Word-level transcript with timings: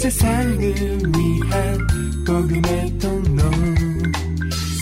세상을 0.00 0.58
위한 0.58 1.78
복음의 2.26 2.98
통로 2.98 3.42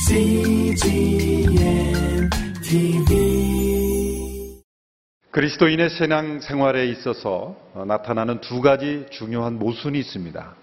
CGM 0.07 1.51
TV 2.63 4.63
그리스도인의 5.33 5.91
신앙 5.91 6.39
생활에 6.39 6.87
있어서 6.87 7.57
나타나는 7.85 8.41
두 8.43 8.61
가지 8.61 9.07
중요한 9.11 9.59
모순이 9.59 9.99
있습니다. 9.99 10.55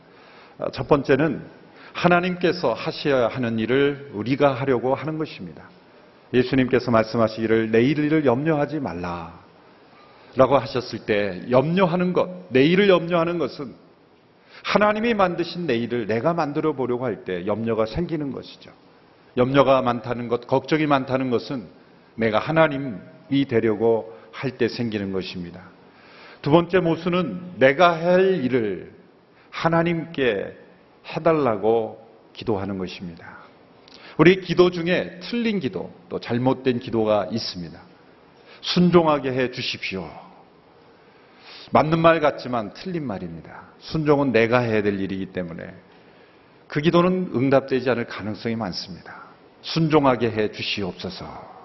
첫 0.72 0.88
번째는 0.88 1.46
하나님께서 1.92 2.72
하셔야 2.72 3.28
하는 3.28 3.60
일을 3.60 4.12
우리가 4.14 4.54
하려고 4.54 4.96
하는 4.96 5.18
것입니다. 5.18 5.64
예수님께서 6.34 6.92
말씀하시기를 6.92 7.72
내일을 7.72 8.26
염려하지 8.26 8.80
말라. 8.80 9.38
라고 10.38 10.58
하셨을 10.58 11.00
때 11.00 11.42
염려하는 11.50 12.14
것, 12.14 12.30
내일을 12.52 12.88
염려하는 12.88 13.38
것은 13.38 13.84
하나님이 14.66 15.14
만드신 15.14 15.68
내일을 15.68 16.08
내가 16.08 16.34
만들어 16.34 16.74
보려고 16.74 17.06
할 17.06 17.24
때 17.24 17.46
염려가 17.46 17.86
생기는 17.86 18.32
것이죠. 18.32 18.72
염려가 19.38 19.84
많다는 19.84 20.28
것, 20.28 20.48
걱정이 20.48 20.88
많다는 20.88 21.30
것은 21.30 21.68
내가 22.16 22.40
하나님이 22.40 23.46
되려고 23.48 24.12
할 24.32 24.58
때 24.58 24.68
생기는 24.68 25.14
것입니다. 25.14 25.62
두 26.42 26.50
번째 26.50 26.80
모순은 26.80 27.60
내가 27.60 27.94
할 27.96 28.44
일을 28.44 28.92
하나님께 29.52 30.58
해달라고 31.14 32.04
기도하는 32.34 32.80
것입니다. 32.80 33.38
우리 34.18 34.42
기도 34.42 34.72
중에 34.72 35.20
틀린 35.22 35.60
기도, 35.60 35.94
또 36.10 36.20
잘못된 36.20 36.80
기도가 36.80 37.28
있습니다. 37.32 37.80
순종하게 38.62 39.32
해 39.32 39.52
주십시오. 39.52 40.10
맞는 41.72 42.00
말 42.00 42.20
같지만 42.20 42.74
틀린 42.74 43.06
말입니다. 43.06 43.64
순종은 43.80 44.32
내가 44.32 44.60
해야 44.60 44.82
될 44.82 45.00
일이기 45.00 45.28
때문에 45.28 45.74
그 46.68 46.82
기도는 46.82 47.32
응답되지 47.36 47.90
않을 47.90 48.06
가능성이 48.06 48.56
많습니다. 48.56 49.24
순종하게 49.62 50.32
해 50.32 50.52
주시옵소서. 50.52 51.56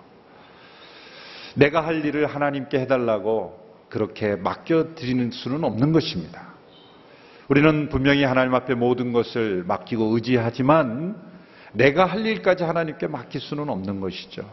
내가 1.54 1.84
할 1.84 2.04
일을 2.04 2.26
하나님께 2.26 2.78
해달라고 2.80 3.58
그렇게 3.88 4.36
맡겨드리는 4.36 5.30
수는 5.32 5.64
없는 5.64 5.92
것입니다. 5.92 6.50
우리는 7.48 7.88
분명히 7.88 8.22
하나님 8.22 8.54
앞에 8.54 8.74
모든 8.74 9.12
것을 9.12 9.64
맡기고 9.66 10.14
의지하지만 10.14 11.20
내가 11.72 12.04
할 12.04 12.24
일까지 12.24 12.62
하나님께 12.62 13.08
맡길 13.08 13.40
수는 13.40 13.68
없는 13.68 14.00
것이죠. 14.00 14.48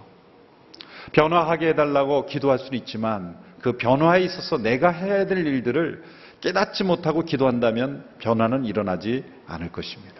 변화하게 1.13 1.69
해달라고 1.69 2.25
기도할 2.25 2.57
수는 2.59 2.79
있지만 2.79 3.37
그 3.67 3.73
변화에 3.73 4.21
있어서 4.21 4.57
내가 4.57 4.91
해야 4.91 5.25
될 5.25 5.45
일들을 5.45 6.01
깨닫지 6.39 6.85
못하고 6.85 7.23
기도한다면 7.23 8.05
변화는 8.19 8.63
일어나지 8.63 9.25
않을 9.45 9.73
것입니다. 9.73 10.15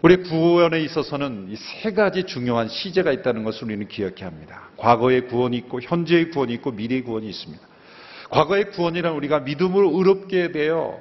우리 0.00 0.22
구원에 0.22 0.80
있어서는 0.80 1.48
이 1.50 1.56
세 1.56 1.92
가지 1.92 2.24
중요한 2.24 2.68
시제가 2.68 3.12
있다는 3.12 3.44
것을 3.44 3.64
우리는 3.64 3.86
기억해야 3.88 4.28
합니다. 4.28 4.70
과거의 4.78 5.26
구원이 5.26 5.54
있고 5.58 5.82
현재의 5.82 6.30
구원이 6.30 6.54
있고 6.54 6.70
미래의 6.70 7.02
구원이 7.02 7.28
있습니다. 7.28 7.62
과거의 8.30 8.70
구원이란 8.70 9.12
우리가 9.16 9.40
믿음으로 9.40 9.98
의롭게 9.98 10.50
되어 10.50 10.98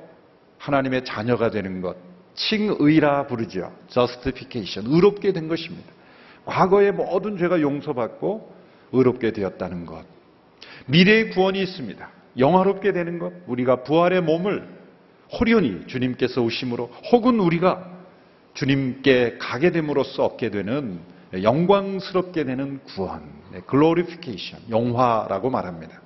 하나님의 0.58 1.06
자녀가 1.06 1.50
되는 1.52 1.80
것, 1.80 1.95
칭의라 2.36 3.28
부르죠. 3.28 3.72
justification, 3.88 4.94
의롭게 4.94 5.32
된 5.32 5.48
것입니다. 5.48 5.90
과거의 6.44 6.92
모든 6.92 7.38
죄가 7.38 7.62
용서받고 7.62 8.54
의롭게 8.92 9.32
되었다는 9.32 9.86
것. 9.86 10.19
미래의 10.90 11.30
구원이 11.30 11.62
있습니다. 11.62 12.09
영화롭게 12.38 12.94
되는 12.94 13.20
것, 13.20 13.32
우리가 13.48 13.84
부활의 13.84 14.22
몸을 14.22 14.68
호련히 15.32 15.86
주님께서 15.88 16.42
오심으로 16.42 16.92
혹은 17.12 17.40
우리가 17.40 17.88
주님께 18.56 19.38
가게 19.40 19.72
됨으로써 19.72 20.26
얻게 20.26 20.50
되는 20.50 21.00
영광스럽게 21.34 22.44
되는 22.44 22.80
구원, 22.83 23.22
글로리피케이션, 23.67 24.60
영화라고 24.70 25.50
말합니다. 25.50 26.02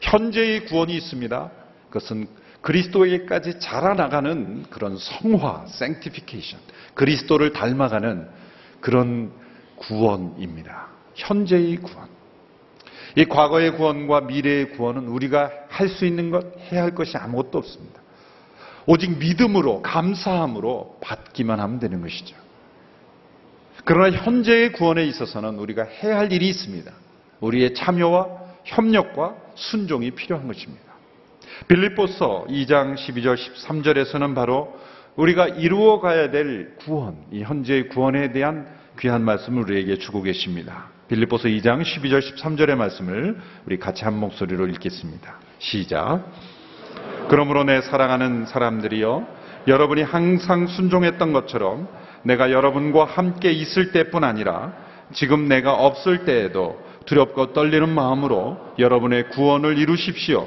현재의 0.00 0.64
구원이 0.64 0.96
있습니다. 0.96 1.50
그것은 1.88 2.28
그리스도에게까지 2.62 3.60
자라나가는 3.60 4.64
그런 4.70 4.96
성화, 4.96 5.66
sanctification, 5.68 6.64
그리스도를 6.94 7.52
닮아가는 7.52 8.26
그런 8.80 9.32
구원입니다. 9.76 10.88
현재의 11.14 11.76
구원. 11.76 12.17
이 13.18 13.24
과거의 13.24 13.72
구원과 13.72 14.20
미래의 14.22 14.70
구원은 14.70 15.08
우리가 15.08 15.50
할 15.68 15.88
수 15.88 16.06
있는 16.06 16.30
것, 16.30 16.46
해야 16.70 16.84
할 16.84 16.94
것이 16.94 17.16
아무것도 17.16 17.58
없습니다. 17.58 18.00
오직 18.86 19.18
믿음으로, 19.18 19.82
감사함으로 19.82 20.98
받기만 21.00 21.58
하면 21.58 21.80
되는 21.80 22.00
것이죠. 22.00 22.36
그러나 23.84 24.16
현재의 24.16 24.70
구원에 24.70 25.04
있어서는 25.04 25.58
우리가 25.58 25.82
해야 25.82 26.16
할 26.16 26.32
일이 26.32 26.48
있습니다. 26.48 26.92
우리의 27.40 27.74
참여와 27.74 28.28
협력과 28.62 29.34
순종이 29.56 30.12
필요한 30.12 30.46
것입니다. 30.46 30.84
빌립보서 31.66 32.46
2장 32.48 32.94
12절 32.94 33.36
13절에서는 33.36 34.32
바로 34.36 34.78
우리가 35.16 35.48
이루어 35.48 35.98
가야 35.98 36.30
될 36.30 36.76
구원, 36.76 37.16
이 37.32 37.42
현재의 37.42 37.88
구원에 37.88 38.30
대한 38.30 38.68
귀한 39.00 39.24
말씀을 39.24 39.64
우리에게 39.64 39.98
주고 39.98 40.22
계십니다. 40.22 40.97
빌립보서 41.08 41.48
2장 41.48 41.82
12절 41.82 42.20
13절의 42.20 42.76
말씀을 42.76 43.38
우리 43.66 43.78
같이 43.78 44.04
한 44.04 44.18
목소리로 44.18 44.66
읽겠습니다. 44.68 45.36
시작. 45.58 46.24
그러므로 47.28 47.64
내 47.64 47.80
사랑하는 47.80 48.46
사람들이여 48.46 49.26
여러분이 49.66 50.02
항상 50.02 50.66
순종했던 50.66 51.32
것처럼 51.32 51.88
내가 52.22 52.50
여러분과 52.50 53.04
함께 53.04 53.52
있을 53.52 53.92
때뿐 53.92 54.24
아니라 54.24 54.72
지금 55.12 55.48
내가 55.48 55.74
없을 55.74 56.24
때에도 56.24 56.78
두렵고 57.06 57.52
떨리는 57.52 57.88
마음으로 57.88 58.58
여러분의 58.78 59.30
구원을 59.30 59.78
이루십시오. 59.78 60.46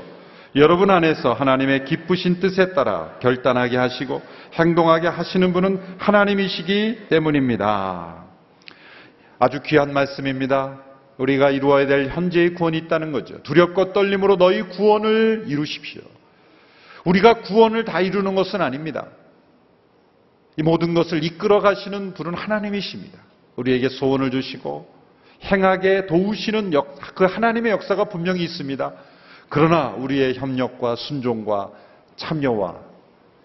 여러분 0.56 0.92
안에서 0.92 1.34
하나님의 1.34 1.86
기쁘신 1.86 2.40
뜻에 2.40 2.74
따라 2.74 3.16
결단하게 3.22 3.78
하시고 3.78 4.22
행동하게 4.54 5.08
하시는 5.08 5.54
분은 5.54 5.80
하나님이시기 5.98 7.08
때문입니다. 7.10 8.31
아주 9.42 9.60
귀한 9.64 9.92
말씀입니다. 9.92 10.80
우리가 11.18 11.50
이루어야 11.50 11.88
될 11.88 12.10
현재의 12.10 12.54
구원이 12.54 12.78
있다는 12.78 13.12
거죠. 13.12 13.42
두렵고 13.42 13.92
떨림으로 13.92 14.38
너희 14.38 14.62
구원을 14.62 15.46
이루십시오. 15.48 16.04
우리가 17.06 17.42
구원을 17.42 17.84
다 17.84 18.02
이루는 18.02 18.36
것은 18.36 18.62
아닙니다. 18.62 19.08
이 20.58 20.62
모든 20.62 20.94
것을 20.94 21.24
이끌어 21.24 21.60
가시는 21.60 22.14
분은 22.14 22.36
하나님이십니다. 22.36 23.18
우리에게 23.56 23.90
소원을 23.90 24.30
주시고 24.30 24.88
행하게 25.46 26.06
도우시는 26.06 26.72
역, 26.74 27.00
그 27.16 27.26
하나님의 27.26 27.72
역사가 27.72 28.06
분명히 28.06 28.44
있습니다. 28.44 28.94
그러나 29.50 29.90
우리의 29.98 30.36
협력과 30.36 30.96
순종과 30.96 31.72
참여와 32.16 32.80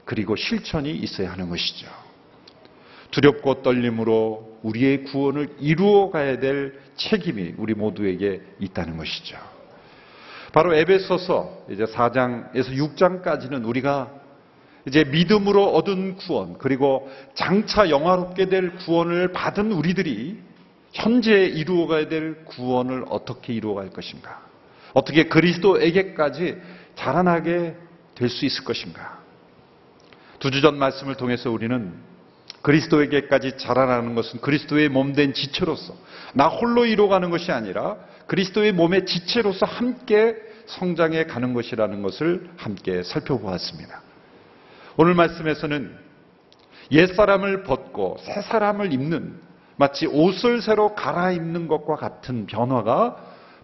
그리고 0.05 0.37
실천이 0.37 0.91
있어야 0.91 1.33
하는 1.33 1.49
것이죠. 1.49 1.87
두렵고 3.13 3.63
떨림으로 3.63 4.56
우리의 4.66 5.04
구원을 5.04 5.49
이루어 5.60 6.10
가야 6.10 6.38
될 6.38 6.78
책임이 6.97 7.54
우리 7.56 7.75
모두에게 7.75 8.43
있다는 8.59 8.97
것이죠. 8.97 9.37
바로 10.53 10.75
에베소서 10.75 11.66
이제 11.71 11.84
4장에서 11.84 12.71
6장까지는 12.75 13.66
우리가 13.66 14.10
이제 14.87 15.04
믿음으로 15.04 15.75
얻은 15.75 16.16
구원, 16.16 16.59
그리고 16.59 17.10
장차 17.34 17.91
영화롭게 17.91 18.47
될 18.49 18.77
구원을 18.77 19.32
받은 19.32 19.72
우리들이 19.72 20.38
현재 20.93 21.33
이루어 21.44 21.87
가야 21.87 22.09
될 22.09 22.44
구원을 22.44 23.04
어떻게 23.09 23.53
이루어 23.53 23.75
갈 23.75 23.91
것인가? 23.91 24.41
어떻게 24.94 25.25
그리스도에게까지 25.28 26.56
자라나게 26.94 27.75
될 28.15 28.28
수 28.31 28.47
있을 28.47 28.65
것인가? 28.65 29.18
두 30.39 30.51
주 30.51 30.60
전 30.63 30.78
말씀을 30.78 31.16
통해서 31.16 31.51
우리는 31.51 31.92
그리스도에게까지 32.66 33.59
자라나는 33.59 34.16
것은 34.16 34.41
그리스도의 34.41 34.89
몸된 34.89 35.34
지체로서 35.34 35.95
나 36.34 36.48
홀로 36.48 36.84
이루어가는 36.84 37.30
것이 37.30 37.53
아니라 37.53 37.97
그리스도의 38.27 38.72
몸의 38.72 39.07
지체로서 39.07 39.65
함께 39.65 40.34
성장해 40.66 41.27
가는 41.27 41.54
것이라는 41.54 42.03
것을 42.03 42.51
함께 42.57 43.04
살펴보았습니다. 43.04 44.03
오늘 44.97 45.15
말씀에서는 45.15 45.97
옛사람을 46.91 47.63
벗고 47.63 48.16
새 48.22 48.42
사람을 48.42 48.92
입는 48.92 49.39
마치 49.77 50.07
옷을 50.07 50.60
새로 50.60 50.92
갈아입는 50.97 51.68
것과 51.68 51.95
같은 51.95 52.47
변화가 52.47 53.16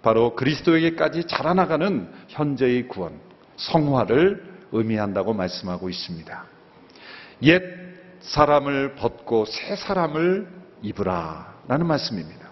바로 0.03 0.37
그리스도에게까지 0.37 1.25
자라나가는 1.25 2.09
현재의 2.29 2.87
구원, 2.87 3.19
성화를 3.57 4.45
의미한다고 4.71 5.33
말씀하고 5.35 5.91
있습니다. 5.91 6.45
옛 7.43 7.83
사람을 8.23 8.95
벗고 8.95 9.45
새 9.45 9.77
사람을 9.77 10.49
입으라. 10.83 11.53
라는 11.69 11.87
말씀입니다. 11.87 12.49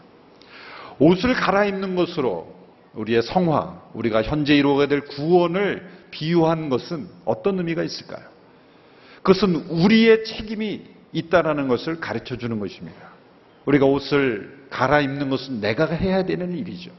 옷을 0.99 1.34
갈아입는 1.34 1.96
것으로 1.96 2.55
우리의 2.94 3.22
성화, 3.22 3.82
우리가 3.94 4.22
현재 4.22 4.55
이루어가야 4.55 4.88
될 4.88 5.00
구원을 5.02 5.88
비유한 6.11 6.69
것은 6.69 7.08
어떤 7.25 7.58
의미가 7.58 7.82
있을까요? 7.82 8.25
그것은 9.22 9.56
우리의 9.69 10.25
책임이 10.25 10.82
있다라는 11.12 11.69
것을 11.69 12.00
가르쳐 12.00 12.37
주는 12.37 12.58
것입니다. 12.58 13.11
우리가 13.64 13.87
옷을 13.87 14.66
갈아입는 14.70 15.31
것은 15.31 15.61
내가 15.61 15.87
해야 15.87 16.25
되는 16.25 16.56
일이죠. 16.56 16.90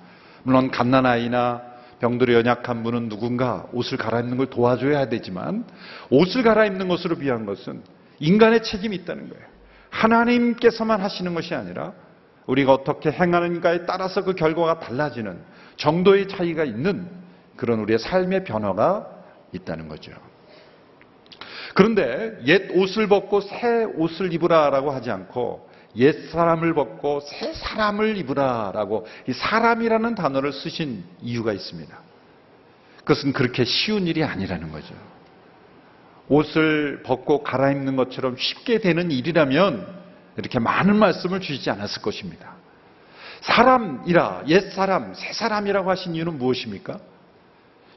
물론 0.44 0.72
갓난아이나 0.72 1.62
병들어 2.00 2.34
연약한 2.34 2.84
분은 2.84 3.10
누군가 3.10 3.68
옷을 3.74 3.98
갈아입는 3.98 4.38
걸 4.38 4.48
도와줘야 4.48 5.10
되지만 5.10 5.66
옷을 6.10 6.44
갈아입는 6.44 6.88
것으로 6.88 7.18
비한 7.18 7.46
것은 7.46 7.84
인간의 8.22 8.64
책임이 8.64 8.96
있다는 8.98 9.30
거예요. 9.30 9.44
하나님께서만 9.90 11.02
하시는 11.02 11.34
것이 11.34 11.54
아니라 11.54 11.94
우리가 12.46 12.72
어떻게 12.72 13.12
행하는가에 13.12 13.86
따라서 13.86 14.24
그 14.24 14.34
결과가 14.34 14.80
달라지는 14.80 15.42
정도의 15.76 16.28
차이가 16.28 16.64
있는 16.64 17.10
그런 17.58 17.80
우리의 17.80 18.00
삶의 18.00 18.46
변화가 18.46 19.08
있다는 19.52 19.90
거죠. 19.90 20.12
그런데 21.74 22.38
옛 22.46 22.70
옷을 22.74 23.08
벗고 23.08 23.42
새 23.42 23.84
옷을 23.84 24.34
입으라라고 24.34 24.92
하지 24.92 25.10
않고 25.10 25.70
옛 25.98 26.30
사람을 26.32 26.74
벗고 26.74 27.20
새 27.22 27.54
사람을 27.54 28.18
입으라라고 28.18 29.06
이 29.28 29.34
사람이라는 29.34 30.16
단어를 30.16 30.54
쓰신 30.54 31.04
이유가 31.22 31.54
있습니다. 31.54 31.98
그것은 33.00 33.34
그렇게 33.34 33.66
쉬운 33.66 34.08
일이 34.08 34.24
아니라는 34.24 34.72
거죠. 34.72 34.94
옷을 36.32 37.04
벗고 37.04 37.44
갈아입는 37.44 37.98
것처럼 37.98 38.38
쉽게 38.38 38.80
되는 38.80 39.12
일이라면 39.12 40.02
이렇게 40.38 40.60
많은 40.60 40.96
말씀을 40.96 41.42
주시지 41.42 41.70
않았을 41.70 42.02
것입니다. 42.02 42.56
사람이라, 43.42 44.44
옛 44.48 44.72
사람, 44.72 45.14
새 45.14 45.34
사람이라고 45.34 45.90
하신 45.90 46.16
이유는 46.16 46.38
무엇입니까? 46.38 47.00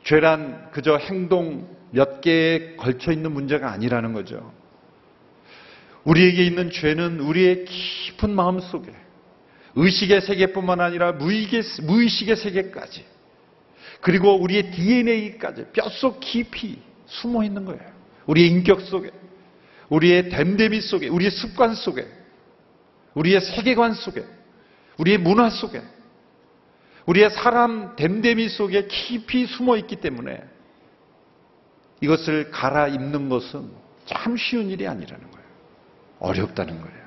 죄란 0.03 0.71
그저 0.73 0.97
행동 0.97 1.69
몇 1.93 2.21
개에 2.21 2.75
걸쳐 2.75 3.13
있는 3.13 3.31
문제가 3.31 3.71
아니라는 3.71 4.13
거죠. 4.13 4.53
우리에게 6.03 6.45
있는 6.45 6.71
죄는 6.73 7.21
우리의 7.21 7.67
깊은 7.67 8.35
마음 8.35 8.59
속에 8.59 8.93
의식의 9.77 10.23
세계뿐만 10.23 10.81
아니라 10.81 11.13
무의식의, 11.13 11.63
무의식의 11.85 12.37
세계까지 12.37 13.05
그리고 14.01 14.35
우리의 14.41 14.73
DNA까지 14.73 15.67
뼛속 15.73 16.19
깊이 16.19 16.83
숨어 17.07 17.45
있는 17.45 17.65
거예요. 17.65 17.94
우리의 18.27 18.49
인격 18.49 18.81
속에, 18.83 19.11
우리의 19.89 20.31
댐데미 20.31 20.81
속에, 20.81 21.09
우리의 21.09 21.31
습관 21.31 21.75
속에, 21.75 22.07
우리의 23.15 23.41
세계관 23.41 23.95
속에, 23.95 24.25
우리의 24.99 25.19
문화 25.19 25.51
속에, 25.51 25.83
우리의 27.07 27.31
사람 27.31 27.97
댐데미 27.97 28.49
속에 28.49 28.87
깊이 28.87 29.47
숨어 29.47 29.77
있기 29.77 29.97
때문에 29.97 30.43
이것을 32.01 32.51
갈아입는 32.51 33.29
것은 33.29 33.71
참 34.07 34.37
쉬운 34.37 34.71
일이 34.71 34.87
아니라는 34.87 35.31
거예요. 35.31 35.47
어렵다는 36.19 36.81
거예요. 36.81 37.05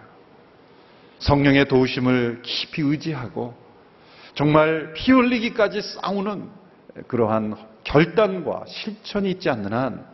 성령의 1.19 1.65
도우심을 1.65 2.41
깊이 2.43 2.81
의지하고 2.81 3.55
정말 4.35 4.93
피 4.93 5.11
흘리기까지 5.11 5.81
싸우는 5.81 6.49
그러한 7.07 7.55
결단과 7.83 8.65
실천이 8.67 9.31
있지 9.31 9.49
않는 9.49 9.73
한 9.73 10.05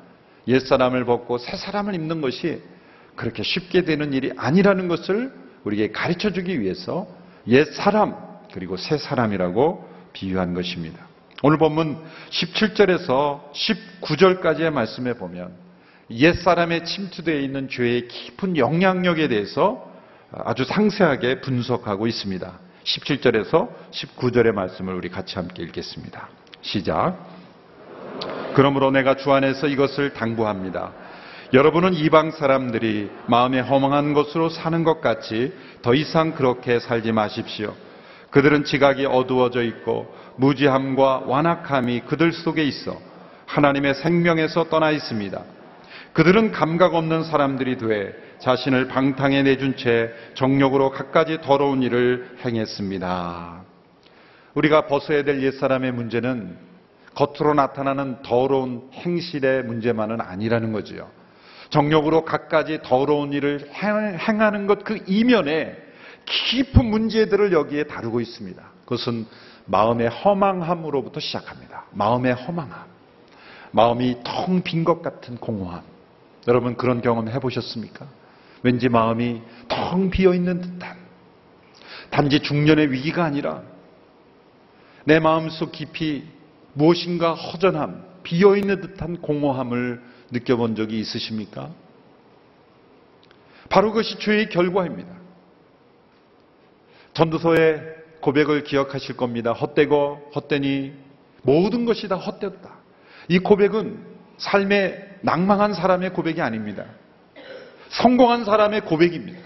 옛사람을 0.48 1.06
벗고 1.06 1.38
새 1.38 1.56
사람을 1.56 1.96
입는 1.96 2.22
것이 2.22 2.62
그렇게 3.16 3.44
쉽게 3.44 3.84
되는 3.84 4.14
일이 4.14 4.32
아니라는 4.38 4.88
것을 4.88 5.34
우리에게 5.64 5.92
가르쳐 5.92 6.32
주기 6.32 6.60
위해서 6.60 7.08
옛사람 7.48 8.16
그리고 8.54 8.78
새 8.78 8.98
사람이라고 8.98 9.90
비유한 10.14 10.54
것입니다. 10.54 11.08
오늘 11.42 11.58
본문 11.58 11.98
17절에서 12.30 13.52
19절까지의 13.52 14.72
말씀에 14.72 15.14
보면 15.14 15.52
옛사람에 16.10 16.84
침투되어 16.84 17.40
있는 17.40 17.70
죄의 17.70 18.08
깊은 18.08 18.58
영향력에 18.58 19.28
대해서 19.28 19.92
아주 20.32 20.64
상세하게 20.66 21.42
분석하고 21.42 22.08
있습니다. 22.08 22.60
17절에서 22.84 23.70
19절의 23.92 24.52
말씀을 24.52 24.94
우리 24.94 25.10
같이 25.10 25.36
함께 25.36 25.64
읽겠습니다. 25.64 26.30
시작. 26.62 27.33
그러므로 28.54 28.92
내가 28.92 29.16
주 29.16 29.32
안에서 29.32 29.68
이것을 29.68 30.14
당부합니다. 30.14 30.92
여러분은 31.54 31.94
이방 31.94 32.32
사람들이 32.32 33.12
마음에 33.28 33.60
허망한 33.60 34.14
것으로 34.14 34.50
사는 34.50 34.84
것 34.84 35.02
같이 35.02 35.54
더 35.84 35.94
이상 35.94 36.32
그렇게 36.32 36.80
살지 36.80 37.12
마십시오. 37.12 37.76
그들은 38.32 38.64
지각이 38.64 39.06
어두워져 39.06 39.62
있고 39.62 40.12
무지함과 40.38 41.24
완악함이 41.28 42.02
그들 42.08 42.32
속에 42.32 42.64
있어 42.64 42.98
하나님의 43.46 43.94
생명에서 43.96 44.70
떠나 44.70 44.90
있습니다. 44.90 45.40
그들은 46.14 46.52
감각 46.52 46.96
없는 46.96 47.24
사람들이 47.24 47.78
돼 47.78 48.16
자신을 48.40 48.88
방탕에 48.88 49.44
내준 49.44 49.76
채 49.78 50.12
정욕으로 50.34 50.92
갖가지 50.92 51.40
더러운 51.42 51.84
일을 51.84 52.38
행했습니다. 52.44 53.62
우리가 54.56 54.88
벗어야 54.88 55.24
될 55.24 55.44
옛사람의 55.44 55.92
문제는 55.92 56.73
겉으로 57.16 57.54
나타나는 57.54 58.22
더러운 58.24 58.90
행실의 58.94 59.64
문제만은 59.64 60.22
아니라는 60.22 60.72
거지요. 60.74 61.10
정욕으로 61.70 62.26
갖가지 62.26 62.80
더러운 62.84 63.34
일을 63.34 63.70
행하는 63.74 64.68
것 64.68 64.80
그 64.84 65.04
이면에 65.08 65.76
깊은 66.26 66.86
문제들을 66.86 67.52
여기에 67.52 67.86
다루고 67.86 68.22
있습니다. 68.22 68.62
그것은 68.86 69.26
마음의 69.66 70.10
허망함으로부터 70.10 71.20
시작합니다. 71.20 71.86
마음의 71.92 72.34
허망함. 72.34 72.86
마음이 73.72 74.18
텅 74.24 74.62
빈 74.62 74.84
것 74.84 75.02
같은 75.02 75.38
공허함. 75.38 75.82
여러분 76.48 76.76
그런 76.76 77.02
경험 77.02 77.28
해보셨습니까? 77.28 78.06
왠지 78.62 78.90
마음이 78.90 79.42
텅 79.68 80.10
비어 80.10 80.34
있는 80.34 80.62
듯한 80.62 80.98
단지 82.10 82.40
중년의 82.40 82.92
위기가 82.92 83.24
아니라 83.24 83.62
내 85.06 85.20
마음속 85.20 85.72
깊이 85.72 86.24
무엇인가 86.74 87.34
허전함, 87.34 88.04
비어 88.24 88.56
있는 88.56 88.82
듯한 88.82 89.22
공허함을 89.22 90.02
느껴본 90.32 90.76
적이 90.76 91.00
있으십니까? 91.00 91.70
바로 93.70 93.90
그것이 93.90 94.20
죄의 94.20 94.50
결과입니다. 94.50 95.12
전도서의 97.14 97.82
고백을 98.22 98.64
기억하실 98.64 99.18
겁니다. 99.18 99.52
헛되고 99.52 100.32
헛되니 100.36 100.94
모든 101.44 101.86
것이 101.86 102.08
다 102.08 102.16
헛되었다. 102.16 102.72
이 103.28 103.40
고백은 103.40 104.06
삶의 104.38 105.18
낭망한 105.22 105.74
사람의 105.74 106.14
고백이 106.14 106.42
아닙니다. 106.42 106.86
성공한 107.90 108.46
사람의 108.46 108.82
고백입니다. 108.82 109.40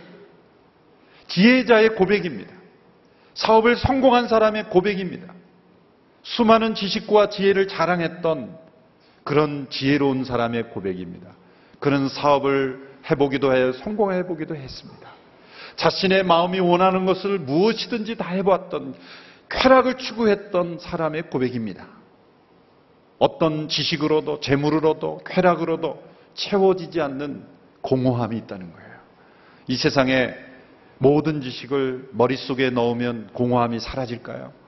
지혜자의 1.28 1.96
고백입니다. 1.96 2.52
사업을 3.34 3.76
성공한 3.76 4.28
사람의 4.28 4.70
고백입니다. 4.70 5.34
수많은 6.36 6.76
지식과 6.76 7.30
지혜를 7.30 7.70
자랑했던 7.70 8.58
그런 9.24 9.68
지혜로운 9.70 10.26
사람의 10.26 10.72
고백입니다. 10.72 11.30
그는 11.80 12.10
사업을 12.10 12.96
해보기도 13.10 13.56
해 13.56 13.72
성공해보기도 13.72 14.56
했습니다. 14.56 15.10
자신의 15.78 16.24
마음이 16.24 16.60
원하는 16.60 17.06
것을 17.06 17.40
무엇이든지 17.40 18.18
다 18.18 18.30
해보았던 18.30 18.96
쾌락을 19.50 19.98
추구했던 19.98 20.80
사람의 20.80 21.30
고백입니다. 21.30 21.88
어떤 23.20 23.70
지식으로도 23.70 24.42
재물으로도 24.42 25.22
쾌락으로도 25.26 26.04
채워지지 26.34 27.00
않는 27.02 27.46
공허함이 27.82 28.36
있다는 28.38 28.74
거예요. 28.74 28.92
이 29.68 29.78
세상에 29.78 30.34
모든 30.98 31.40
지식을 31.42 32.10
머릿속에 32.12 32.70
넣으면 32.70 33.30
공허함이 33.34 33.80
사라질까요? 33.80 34.67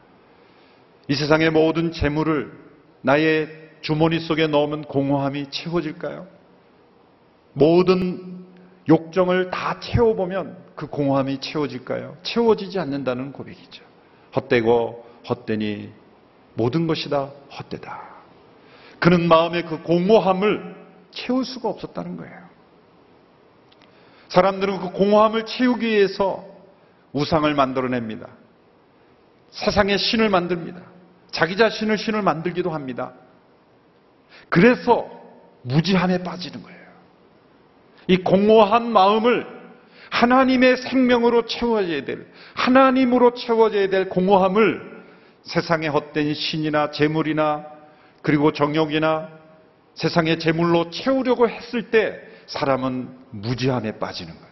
이 1.09 1.15
세상의 1.15 1.49
모든 1.49 1.91
재물을 1.91 2.53
나의 3.01 3.49
주머니 3.81 4.19
속에 4.19 4.45
넣으면 4.45 4.83
공허함이 4.83 5.49
채워질까요? 5.49 6.27
모든 7.53 8.45
욕정을 8.87 9.49
다 9.49 9.79
채워보면 9.79 10.55
그 10.75 10.85
공허함이 10.85 11.41
채워질까요? 11.41 12.17
채워지지 12.21 12.77
않는다는 12.77 13.31
고백이죠. 13.31 13.83
헛되고 14.35 15.05
헛되니 15.27 15.91
모든 16.53 16.85
것이 16.85 17.09
다 17.09 17.31
헛되다. 17.57 18.01
그는 18.99 19.27
마음의 19.27 19.65
그 19.65 19.81
공허함을 19.81 20.75
채울 21.09 21.43
수가 21.43 21.69
없었다는 21.69 22.17
거예요. 22.17 22.37
사람들은 24.27 24.79
그 24.79 24.91
공허함을 24.91 25.47
채우기 25.47 25.87
위해서 25.87 26.45
우상을 27.13 27.51
만들어냅니다. 27.55 28.27
세상의 29.49 29.97
신을 29.97 30.29
만듭니다. 30.29 30.98
자기 31.31 31.57
자신을 31.57 31.97
신을 31.97 32.21
만들기도 32.21 32.71
합니다. 32.71 33.13
그래서 34.49 35.09
무지함에 35.61 36.23
빠지는 36.23 36.63
거예요. 36.63 36.79
이 38.07 38.17
공허한 38.17 38.91
마음을 38.91 39.45
하나님의 40.09 40.77
생명으로 40.77 41.45
채워져야 41.45 42.03
될, 42.05 42.27
하나님으로 42.55 43.35
채워져야 43.35 43.89
될 43.89 44.09
공허함을 44.09 45.03
세상의 45.43 45.89
헛된 45.89 46.33
신이나 46.33 46.91
재물이나 46.91 47.65
그리고 48.21 48.51
정욕이나 48.51 49.29
세상의 49.93 50.39
재물로 50.39 50.89
채우려고 50.89 51.47
했을 51.47 51.91
때 51.91 52.19
사람은 52.47 53.09
무지함에 53.31 53.99
빠지는 53.99 54.33
거예요. 54.33 54.49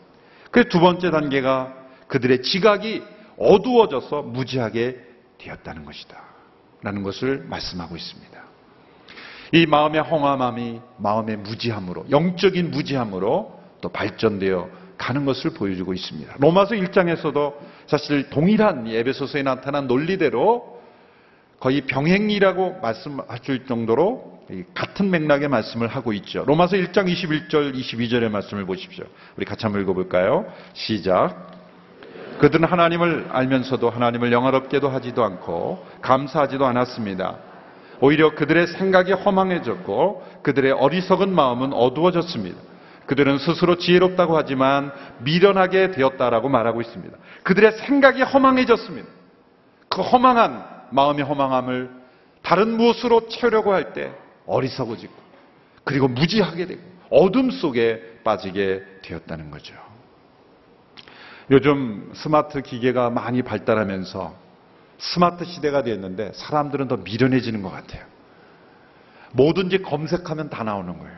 그 0.51 0.69
두 0.69 0.79
번째 0.79 1.12
단계가 1.12 1.74
그들의 2.07 2.41
지각이 2.41 3.03
어두워져서 3.38 4.24
무지하게 4.24 5.00
되었다는 5.38 5.86
것이다. 5.86 6.37
라는 6.88 7.03
것을 7.03 7.44
말씀하고 7.50 7.98
있습니다. 7.98 8.41
이 9.51 9.65
마음의 9.65 10.03
허함함이 10.03 10.79
마음의 10.98 11.38
무지함으로, 11.38 12.06
영적인 12.10 12.72
무지함으로 12.72 13.60
또 13.82 13.89
발전되어 13.89 14.70
가는 14.98 15.25
것을 15.25 15.51
보여주고 15.51 15.94
있습니다. 15.94 16.36
로마서 16.39 16.75
1장에서도 16.75 17.56
사실 17.88 18.29
동일한 18.29 18.88
에베소서에 18.88 19.44
나타난 19.44 19.88
논리대로 19.88 20.79
거의 21.60 21.82
병행이라고 21.82 22.77
있을 23.36 23.65
정도로 23.65 24.39
같은 24.74 25.10
맥락의 25.10 25.50
말씀을 25.50 25.89
하고 25.89 26.13
있죠. 26.13 26.46
로마서 26.46 26.77
1장 26.77 27.13
21절, 27.13 27.75
22절의 27.75 28.29
말씀을 28.29 28.65
보십시오. 28.65 29.03
우리 29.36 29.46
같이 29.46 29.65
한번 29.65 29.82
읽어볼까요? 29.82 30.46
시작. 30.72 31.56
그들은 32.39 32.67
하나님을 32.67 33.27
알면서도 33.29 33.89
하나님을 33.89 34.32
영화롭게도 34.32 34.89
하지도 34.89 35.24
않고 35.24 35.86
감사하지도 36.01 36.65
않았습니다. 36.65 37.38
오히려 38.00 38.36
그들의 38.36 38.67
생각이 38.67 39.12
허망해졌고 39.13 40.41
그들의 40.44 40.72
어리석은 40.72 41.34
마음은 41.34 41.74
어두워졌습니다. 41.74 42.60
그들은 43.08 43.38
스스로 43.39 43.77
지혜롭다고 43.77 44.38
하지만 44.38 44.91
미련하게 45.20 45.91
되었다라고 45.91 46.50
말하고 46.50 46.82
있습니다. 46.82 47.17
그들의 47.44 47.72
생각이 47.79 48.22
허망해졌습니다. 48.22 49.08
그 49.89 50.01
허망한 50.01 50.63
마음의 50.91 51.24
허망함을 51.25 51.89
다른 52.44 52.77
무엇으로 52.77 53.27
채우려고 53.29 53.74
할 53.74 53.94
때 53.94 54.12
어리석어지고 54.46 55.13
그리고 55.84 56.08
무지하게 56.08 56.65
되고 56.65 56.82
어둠 57.10 57.50
속에 57.51 58.20
빠지게 58.24 58.84
되었다는 59.01 59.51
거죠. 59.51 59.74
요즘 61.49 62.11
스마트 62.13 62.61
기계가 62.61 63.09
많이 63.09 63.41
발달하면서 63.41 64.35
스마트 64.97 65.45
시대가 65.45 65.83
되었는데 65.83 66.31
사람들은 66.33 66.87
더 66.87 66.97
미련해지는 66.97 67.61
것 67.61 67.69
같아요. 67.69 68.03
뭐든지 69.33 69.81
검색하면 69.81 70.49
다 70.49 70.63
나오는 70.63 70.97
거예요. 70.97 71.17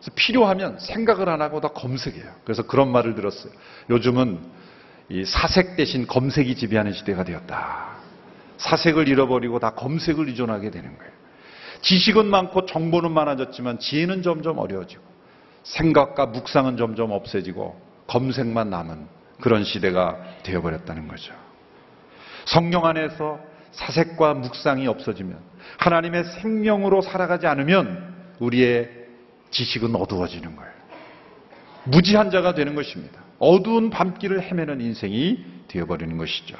그래서 0.00 0.12
필요하면 0.14 0.78
생각을 0.78 1.28
안 1.28 1.40
하고 1.42 1.60
다 1.60 1.68
검색해요. 1.68 2.30
그래서 2.44 2.62
그런 2.66 2.90
말을 2.90 3.14
들었어요. 3.14 3.52
요즘은 3.90 4.40
이 5.10 5.24
사색 5.24 5.76
대신 5.76 6.06
검색이 6.06 6.56
지배하는 6.56 6.92
시대가 6.92 7.24
되었다. 7.24 7.94
사색을 8.56 9.08
잃어버리고 9.08 9.58
다 9.58 9.70
검색을 9.70 10.28
의존하게 10.28 10.70
되는 10.70 10.96
거예요. 10.96 11.12
지식은 11.82 12.26
많고 12.26 12.66
정보는 12.66 13.12
많아졌지만 13.12 13.78
지혜는 13.78 14.22
점점 14.22 14.58
어려워지고 14.58 15.02
생각과 15.64 16.26
묵상은 16.26 16.76
점점 16.76 17.10
없어지고 17.10 17.78
검색만 18.06 18.70
남은 18.70 19.06
그런 19.40 19.64
시대가 19.64 20.18
되어버렸다는 20.42 21.08
거죠. 21.08 21.34
성령 22.44 22.86
안에서 22.86 23.40
사색과 23.72 24.34
묵상이 24.34 24.86
없어지면 24.86 25.38
하나님의 25.78 26.24
생명으로 26.24 27.02
살아가지 27.02 27.46
않으면 27.46 28.14
우리의 28.38 28.90
지식은 29.50 29.94
어두워지는 29.94 30.56
거예요. 30.56 30.72
무지한 31.84 32.30
자가 32.30 32.54
되는 32.54 32.74
것입니다. 32.74 33.20
어두운 33.38 33.90
밤길을 33.90 34.42
헤매는 34.42 34.80
인생이 34.80 35.44
되어버리는 35.68 36.16
것이죠. 36.16 36.56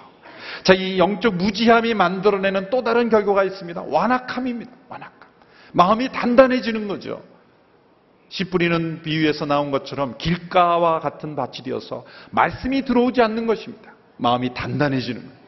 자, 0.63 0.75
이 0.75 0.99
영적 0.99 1.37
무지함이 1.37 1.95
만들어내는 1.95 2.71
또 2.71 2.83
다른 2.83 3.09
결과가 3.09 3.45
있습니다. 3.45 3.83
완악함입니다. 3.83 4.71
완악함. 4.89 5.15
마음이 5.73 6.11
단단해지는 6.13 6.89
거죠. 6.89 7.23
씨 8.29 8.45
뿌리는 8.45 9.03
비유에서 9.03 9.47
나온 9.47 9.71
것처럼 9.71 10.17
길가와 10.19 11.01
같은 11.01 11.37
밭이 11.37 11.63
되어서 11.65 12.05
말씀이 12.31 12.85
들어오지 12.85 13.23
않는 13.23 13.47
것입니다. 13.47 13.93
마음이 14.17 14.55
단단해지는. 14.55 15.45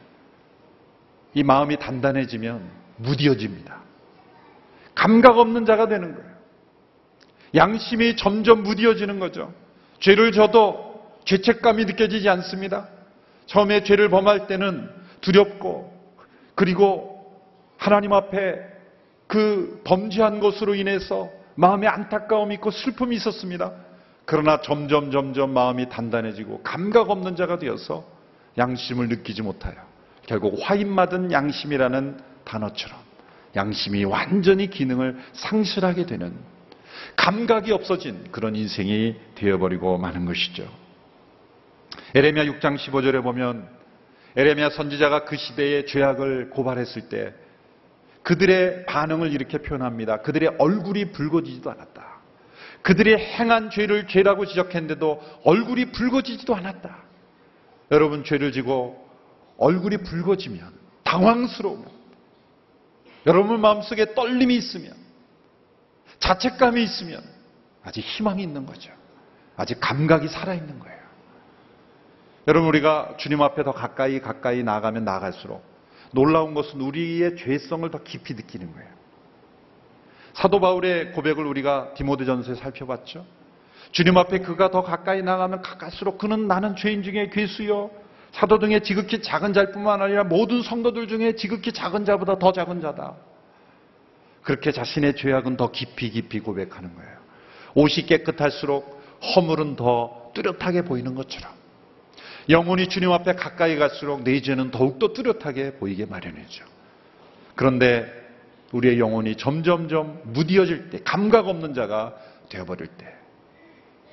이 1.33 1.43
마음이 1.43 1.77
단단해지면 1.77 2.69
무디어집니다. 2.97 3.81
감각 4.95 5.37
없는 5.37 5.65
자가 5.65 5.87
되는 5.87 6.15
거예요. 6.15 6.27
양심이 7.55 8.15
점점 8.15 8.63
무디어지는 8.63 9.19
거죠. 9.19 9.53
죄를 9.99 10.31
져도 10.31 11.05
죄책감이 11.25 11.85
느껴지지 11.85 12.27
않습니다. 12.29 12.87
처음에 13.45 13.83
죄를 13.83 14.09
범할 14.09 14.47
때는 14.47 14.89
두렵고 15.21 15.93
그리고 16.55 17.17
하나님 17.77 18.13
앞에 18.13 18.59
그 19.27 19.81
범죄한 19.83 20.39
것으로 20.39 20.75
인해서 20.75 21.29
마음에 21.57 21.87
안타까움이 21.87 22.55
있고 22.55 22.71
슬픔이 22.71 23.15
있었습니다. 23.15 23.73
그러나 24.25 24.61
점점 24.61 25.11
점점 25.11 25.53
마음이 25.53 25.89
단단해지고 25.89 26.61
감각 26.61 27.09
없는 27.09 27.35
자가 27.35 27.57
되어서 27.57 28.05
양심을 28.57 29.09
느끼지 29.09 29.41
못하여 29.41 29.75
결국 30.25 30.59
화인 30.61 30.91
맞은 30.91 31.31
양심이라는 31.31 32.19
단어처럼 32.43 32.99
양심이 33.55 34.03
완전히 34.05 34.69
기능을 34.69 35.17
상실하게 35.33 36.05
되는 36.05 36.33
감각이 37.15 37.71
없어진 37.71 38.31
그런 38.31 38.55
인생이 38.55 39.15
되어버리고 39.35 39.97
마는 39.97 40.25
것이죠. 40.25 40.67
에레미야 42.13 42.45
6장 42.45 42.77
15절에 42.77 43.23
보면 43.23 43.67
에레미야 44.35 44.69
선지자가 44.69 45.25
그 45.25 45.35
시대의 45.35 45.87
죄악을 45.87 46.51
고발했을 46.51 47.09
때 47.09 47.33
그들의 48.27 48.85
반응을 48.87 49.31
이렇게 49.31 49.59
표현합니다. 49.59 50.17
그들의 50.21 50.55
얼굴이 50.57 51.13
붉어지지도 51.13 51.71
않았다. 51.71 52.17
그들이 52.81 53.15
행한 53.15 53.69
죄를 53.69 54.05
죄라고 54.05 54.45
지적했는데도 54.45 55.23
얼굴이 55.45 55.93
붉어지지도 55.93 56.53
않았다. 56.53 56.93
여러분 57.91 58.25
죄를 58.25 58.51
지고 58.51 59.09
얼굴이 59.57 59.99
붉어지면 59.99 60.73
당황스러우면 61.03 61.85
여러분 63.27 63.61
마음속에 63.61 64.13
떨림이 64.13 64.57
있으면 64.57 64.91
자책감이 66.19 66.83
있으면 66.83 67.23
아직 67.81 68.01
희망이 68.01 68.43
있는 68.43 68.65
거죠. 68.65 68.91
아직 69.55 69.79
감각이 69.79 70.27
살아있는 70.27 70.79
거예요. 70.79 70.99
여러분 72.49 72.67
우리가 72.67 73.15
주님 73.19 73.41
앞에 73.41 73.63
더 73.63 73.71
가까이 73.71 74.19
가까이 74.19 74.63
나가면 74.63 75.05
나갈수록 75.05 75.76
놀라운 76.11 76.53
것은 76.53 76.79
우리의 76.81 77.37
죄성을 77.37 77.89
더 77.91 78.03
깊이 78.03 78.33
느끼는 78.33 78.73
거예요. 78.73 78.89
사도 80.33 80.59
바울의 80.59 81.13
고백을 81.13 81.45
우리가 81.45 81.93
디모데전서에 81.95 82.55
살펴봤죠. 82.55 83.25
주님 83.91 84.17
앞에 84.17 84.39
그가 84.39 84.69
더 84.69 84.83
가까이 84.83 85.23
나가면 85.23 85.61
가까이수록 85.61 86.17
그는 86.17 86.47
나는 86.47 86.75
죄인 86.75 87.03
중에 87.03 87.29
괴수요. 87.29 87.89
사도 88.31 88.59
등의 88.59 88.83
지극히 88.83 89.21
작은 89.21 89.53
자뿐만 89.53 90.01
아니라 90.01 90.23
모든 90.23 90.61
성도들 90.61 91.07
중에 91.07 91.35
지극히 91.35 91.71
작은 91.71 92.05
자보다 92.05 92.37
더 92.37 92.51
작은 92.51 92.81
자다. 92.81 93.15
그렇게 94.43 94.71
자신의 94.71 95.15
죄악은 95.15 95.57
더 95.57 95.71
깊이 95.71 96.09
깊이 96.09 96.39
고백하는 96.39 96.95
거예요. 96.95 97.17
옷이 97.73 98.05
깨끗할수록 98.05 99.01
허물은 99.35 99.75
더 99.75 100.31
뚜렷하게 100.33 100.83
보이는 100.83 101.15
것처럼 101.15 101.56
영혼이 102.49 102.87
주님 102.87 103.11
앞에 103.11 103.33
가까이 103.33 103.75
갈수록 103.75 104.23
내 104.23 104.41
죄는 104.41 104.71
더욱더 104.71 105.13
뚜렷하게 105.13 105.75
보이게 105.75 106.05
마련이죠. 106.05 106.65
그런데 107.55 108.05
우리의 108.71 108.99
영혼이 108.99 109.35
점점점 109.37 110.21
무디어질 110.25 110.89
때, 110.89 110.99
감각 111.03 111.47
없는 111.47 111.73
자가 111.73 112.15
되어버릴 112.49 112.87
때 112.87 113.13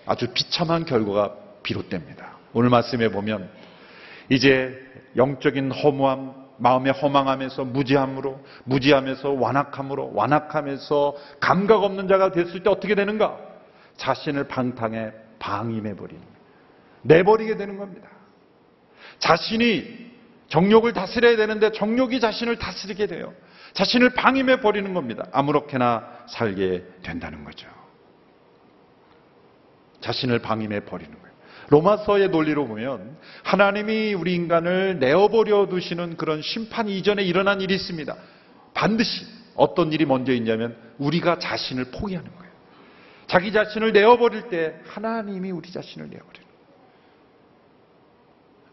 아주 0.07 0.29
비참한 0.33 0.85
결과가 0.85 1.35
비롯됩니다. 1.63 2.37
오늘 2.53 2.71
말씀에 2.71 3.09
보면 3.09 3.49
이제 4.29 4.81
영적인 5.17 5.71
허무함, 5.73 6.45
마음의 6.59 6.93
허망함에서 6.93 7.65
무지함으로, 7.65 8.41
무지함에서 8.65 9.31
완악함으로, 9.33 10.13
완악함에서 10.15 11.17
감각 11.41 11.83
없는 11.83 12.09
자가 12.09 12.33
됐을 12.33 12.63
때 12.63 12.71
어떻게 12.71 12.95
되는가? 12.95 13.39
자신을 13.97 14.49
방탕에 14.49 15.13
방임해버리는, 15.39 16.23
내버리게 17.03 17.57
되는 17.57 17.77
겁니다. 17.77 18.09
자신이 19.19 20.05
정욕을 20.49 20.93
다스려야 20.93 21.37
되는데 21.37 21.73
정욕이 21.73 22.21
자신을 22.21 22.59
다스리게 22.59 23.07
돼요. 23.07 23.35
자신을 23.73 24.11
방임해 24.11 24.61
버리는 24.61 24.95
겁니다. 24.95 25.27
아무렇게나 25.33 26.25
살게 26.29 26.85
된다는 27.03 27.45
거죠. 27.45 27.67
자신을 30.01 30.39
방임해 30.41 30.81
버리는 30.81 31.13
거예요. 31.13 31.35
로마서의 31.71 32.29
논리로 32.29 32.67
보면 32.67 33.17
하나님이 33.43 34.15
우리 34.15 34.35
인간을 34.35 34.99
내어버려 34.99 35.67
두시는 35.69 36.17
그런 36.17 36.43
심판 36.43 36.89
이전에 36.89 37.25
일어난 37.25 37.61
일이 37.61 37.75
있습니다. 37.75 38.15
반드시 38.75 39.27
어떤 39.55 39.93
일이 39.93 40.05
먼저 40.05 40.33
있냐면 40.33 40.77
우리가 40.99 41.39
자신을 41.39 41.87
포기하는 41.87 42.31
거예요. 42.31 42.53
자기 43.27 43.53
자신을 43.53 43.93
내어버릴 43.93 44.51
때 44.51 44.75
하나님이 44.87 45.51
우리 45.51 45.73
자신을 45.73 46.11
내어버려요. 46.11 46.44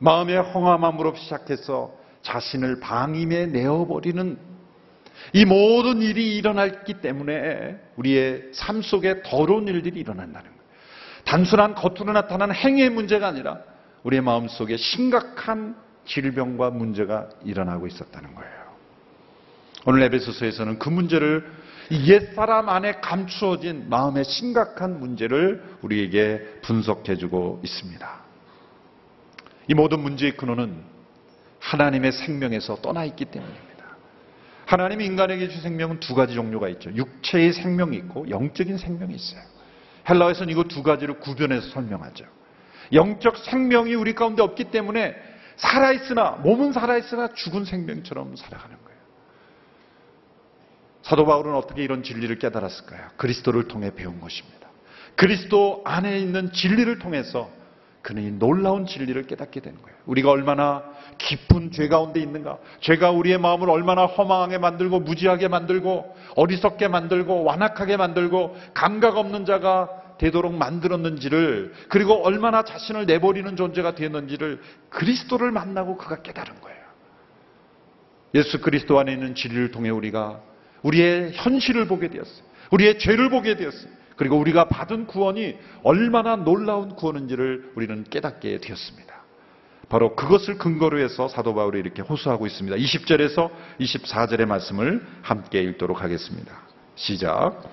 마음의 0.02 0.38
허함함으로 0.38 1.16
시작해서 1.16 1.96
자신을 2.24 2.80
방임에 2.80 3.46
내어버리는 3.48 4.38
이 5.34 5.46
모든 5.46 6.02
일이 6.02 6.36
일어났기 6.38 6.96
때문에 7.02 7.80
우리의 7.96 8.50
삶 8.52 8.82
속에 8.82 9.22
더러운 9.24 9.68
일들이 9.68 10.00
일어난다는 10.00 10.50
거예요. 10.50 10.62
단순한 11.26 11.76
겉으로 11.76 12.14
나타나는 12.14 12.56
행위의 12.56 12.90
문제가 12.90 13.28
아니라 13.28 13.60
우리의 14.04 14.22
마음 14.22 14.48
속에 14.48 14.76
심각한 14.78 15.76
질병과 16.06 16.72
문제가 16.72 17.30
일어나고 17.46 17.86
있었다는 17.86 18.34
거예요. 18.34 18.62
오늘 19.86 20.02
에베소서에서는 20.04 20.80
그 20.80 20.90
문제를 20.90 21.46
옛사람 21.92 22.70
안에 22.70 22.94
감추어진 23.02 23.88
마음의 23.90 24.26
심각한 24.26 25.00
문제를 25.00 25.64
우리에게 25.84 26.60
분석해주고 26.64 27.62
있습니다. 27.64 28.21
이 29.72 29.74
모든 29.74 30.02
문제의 30.02 30.36
근원은 30.36 30.84
하나님의 31.60 32.12
생명에서 32.12 32.82
떠나 32.82 33.06
있기 33.06 33.24
때문입니다. 33.24 33.86
하나님이 34.66 35.06
인간에게 35.06 35.48
주신 35.48 35.62
생명은 35.62 36.02
두 36.02 36.14
가지 36.14 36.34
종류가 36.34 36.68
있죠. 36.70 36.94
육체의 36.94 37.54
생명이 37.54 37.96
있고 37.96 38.30
영적인 38.30 38.78
생명이 38.78 39.16
있어요. 39.16 39.42
헬라에서는 40.10 40.52
이거 40.52 40.66
두 40.66 40.84
가지를 40.84 41.22
구별해서 41.22 41.70
설명하죠. 41.70 42.26
영적 42.92 43.38
생명이 43.38 43.96
우리 43.96 44.14
가운데 44.14 44.42
없기 44.42 44.66
때문에 44.72 45.16
살아있으나, 45.56 46.32
몸은 46.44 46.74
살아있으나 46.74 47.30
죽은 47.30 47.64
생명처럼 47.64 48.36
살아가는 48.36 48.76
거예요. 48.76 49.00
사도 51.02 51.26
바울은 51.26 51.56
어떻게 51.56 51.82
이런 51.82 52.04
진리를 52.04 52.38
깨달았을까요? 52.40 53.12
그리스도를 53.16 53.70
통해 53.70 53.92
배운 53.96 54.20
것입니다. 54.20 54.68
그리스도 55.16 55.82
안에 55.86 56.20
있는 56.20 56.52
진리를 56.52 57.00
통해서 57.00 57.61
그는 58.02 58.24
이 58.24 58.32
놀라운 58.32 58.86
진리를 58.86 59.22
깨닫게 59.24 59.60
되는 59.60 59.80
거예요. 59.82 59.98
우리가 60.06 60.32
얼마나 60.32 60.84
깊은 61.18 61.72
죄 61.72 61.88
가운데 61.88 62.20
있는가. 62.20 62.58
죄가 62.80 63.12
우리의 63.12 63.38
마음을 63.38 63.70
얼마나 63.70 64.06
허망하게 64.06 64.58
만들고 64.58 65.02
무지하게 65.02 65.48
만들고 65.48 66.16
어리석게 66.36 66.88
만들고 66.88 67.44
완악하게 67.44 67.98
만들고 67.98 68.56
감각 68.74 69.18
없는 69.18 69.46
자가 69.46 69.90
되도록 70.18 70.54
만들었는지를 70.54 71.74
그리고 71.90 72.24
얼마나 72.26 72.64
자신을 72.64 73.06
내버리는 73.06 73.56
존재가 73.56 73.96
되었는지를 73.96 74.62
그리스도를 74.90 75.52
만나고 75.52 75.98
그가 75.98 76.22
깨달은 76.22 76.62
거예요. 76.62 76.82
예수 78.36 78.62
그리스도 78.62 79.00
안에 79.00 79.14
있는 79.14 79.36
진리를 79.36 79.72
통해 79.72 79.90
우리가 79.90 80.42
우리의 80.84 81.34
현실을 81.34 81.88
보게 81.88 82.08
되었어요. 82.08 82.44
우리의 82.72 82.98
죄를 83.00 83.30
보게 83.30 83.56
되었어요. 83.56 84.01
그리고 84.22 84.38
우리가 84.38 84.66
받은 84.66 85.08
구원이 85.08 85.58
얼마나 85.82 86.36
놀라운 86.36 86.96
구원인지를 86.96 87.72
우리는 87.74 88.04
깨닫게 88.04 88.60
되었습니다. 88.60 89.16
바로 89.90 90.16
그것을 90.16 90.60
근거로 90.60 91.00
해서 91.00 91.28
사도 91.28 91.56
바울이 91.56 91.80
이렇게 91.80 92.04
호소하고 92.04 92.46
있습니다. 92.46 92.78
20절에서 92.78 93.50
24절의 93.80 94.46
말씀을 94.46 95.04
함께 95.24 95.64
읽도록 95.64 96.04
하겠습니다. 96.04 96.54
시작. 96.94 97.64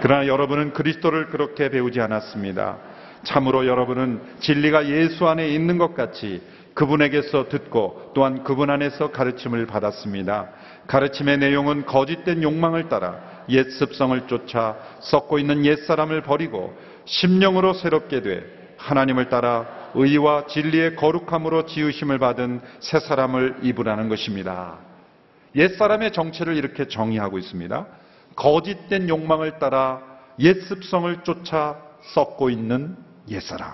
그러나 0.00 0.28
여러분은 0.28 0.74
그리스도를 0.74 1.26
그렇게 1.26 1.70
배우지 1.70 2.00
않았습니다. 2.02 2.78
참으로 3.24 3.66
여러분은 3.66 4.20
진리가 4.38 4.86
예수 4.86 5.26
안에 5.26 5.48
있는 5.48 5.76
것 5.76 5.92
같이 5.96 6.40
그분에게서 6.74 7.48
듣고 7.48 8.12
또한 8.14 8.44
그분 8.44 8.70
안에서 8.70 9.10
가르침을 9.10 9.66
받았습니다. 9.66 10.50
가르침의 10.88 11.38
내용은 11.38 11.86
거짓된 11.86 12.42
욕망을 12.42 12.88
따라 12.88 13.20
옛 13.50 13.70
습성을 13.70 14.26
쫓아 14.26 14.76
썩고 15.00 15.38
있는 15.38 15.64
옛 15.64 15.76
사람을 15.86 16.22
버리고 16.22 16.76
심령으로 17.04 17.74
새롭게 17.74 18.22
돼 18.22 18.74
하나님을 18.78 19.28
따라 19.28 19.66
의와 19.94 20.46
진리의 20.46 20.96
거룩함으로 20.96 21.66
지으심을 21.66 22.18
받은 22.18 22.60
새 22.80 23.00
사람을 23.00 23.58
입으라는 23.62 24.08
것입니다. 24.08 24.78
옛 25.56 25.76
사람의 25.76 26.12
정체를 26.12 26.56
이렇게 26.56 26.88
정의하고 26.88 27.38
있습니다. 27.38 27.86
거짓된 28.36 29.08
욕망을 29.08 29.58
따라 29.58 30.02
옛 30.38 30.60
습성을 30.62 31.22
쫓아 31.24 31.82
썩고 32.14 32.50
있는 32.50 32.96
옛 33.28 33.40
사람. 33.40 33.72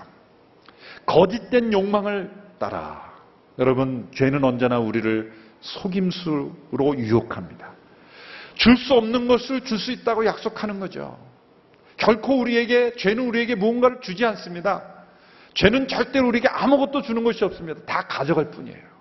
거짓된 1.05 1.71
욕망을 1.71 2.31
따라. 2.57 3.13
여러분, 3.59 4.09
죄는 4.15 4.43
언제나 4.43 4.79
우리를 4.79 5.44
속임수로 5.65 6.97
유혹합니다. 6.97 7.73
줄 8.55 8.77
수 8.77 8.93
없는 8.93 9.27
것을 9.27 9.61
줄 9.61 9.77
수 9.77 9.91
있다고 9.91 10.25
약속하는 10.25 10.79
거죠. 10.79 11.17
결코 11.97 12.39
우리에게, 12.39 12.93
죄는 12.95 13.27
우리에게 13.27 13.55
무언가를 13.55 14.01
주지 14.01 14.25
않습니다. 14.25 14.83
죄는 15.53 15.87
절대로 15.87 16.27
우리에게 16.27 16.47
아무것도 16.47 17.01
주는 17.01 17.23
것이 17.23 17.43
없습니다. 17.43 17.81
다 17.85 18.01
가져갈 18.07 18.51
뿐이에요. 18.51 18.95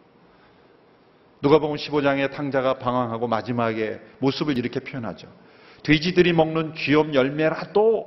누가 1.42 1.58
보면 1.58 1.76
15장의 1.76 2.32
탕자가 2.32 2.78
방황하고 2.78 3.28
마지막에 3.28 4.00
모습을 4.18 4.56
이렇게 4.56 4.80
표현하죠. 4.80 5.28
돼지들이 5.82 6.32
먹는 6.32 6.74
귀염 6.74 7.14
열매라도 7.14 8.06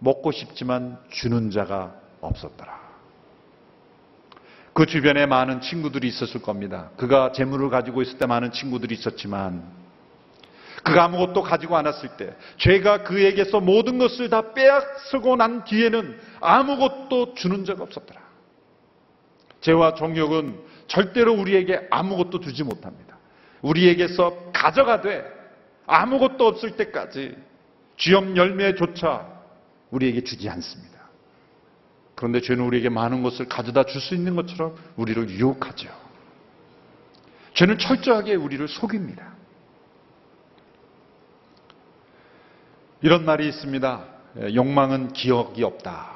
먹고 0.00 0.32
싶지만 0.32 0.98
주는 1.10 1.50
자가 1.50 1.94
없었더라. 2.20 2.83
그 4.74 4.86
주변에 4.86 5.24
많은 5.26 5.60
친구들이 5.60 6.08
있었을 6.08 6.42
겁니다. 6.42 6.90
그가 6.96 7.30
재물을 7.32 7.70
가지고 7.70 8.02
있을 8.02 8.18
때 8.18 8.26
많은 8.26 8.50
친구들이 8.50 8.94
있었지만 8.96 9.62
그가 10.82 11.04
아무것도 11.04 11.42
가지고 11.42 11.76
않았을 11.76 12.16
때 12.16 12.34
죄가 12.58 13.04
그에게서 13.04 13.60
모든 13.60 13.98
것을 13.98 14.28
다 14.28 14.52
빼앗고 14.52 15.36
난 15.36 15.64
뒤에는 15.64 16.18
아무것도 16.40 17.34
주는 17.34 17.64
자가 17.64 17.84
없었더라. 17.84 18.20
죄와 19.60 19.94
정욕은 19.94 20.58
절대로 20.88 21.32
우리에게 21.32 21.86
아무것도 21.90 22.40
주지 22.40 22.64
못합니다. 22.64 23.16
우리에게서 23.62 24.50
가져가되 24.52 25.24
아무것도 25.86 26.46
없을 26.46 26.72
때까지 26.76 27.34
쥐염 27.96 28.36
열매조차 28.36 29.26
우리에게 29.90 30.22
주지 30.24 30.50
않습니다. 30.50 30.93
그런데 32.14 32.40
죄는 32.40 32.64
우리에게 32.64 32.88
많은 32.88 33.22
것을 33.22 33.48
가져다 33.48 33.84
줄 33.84 34.00
수 34.00 34.14
있는 34.14 34.36
것처럼 34.36 34.76
우리를 34.96 35.30
유혹하죠. 35.30 35.88
죄는 37.54 37.78
철저하게 37.78 38.34
우리를 38.34 38.66
속입니다. 38.68 39.34
이런 43.02 43.24
말이 43.24 43.48
있습니다. 43.48 44.04
예, 44.40 44.54
욕망은 44.54 45.12
기억이 45.12 45.62
없다. 45.62 46.12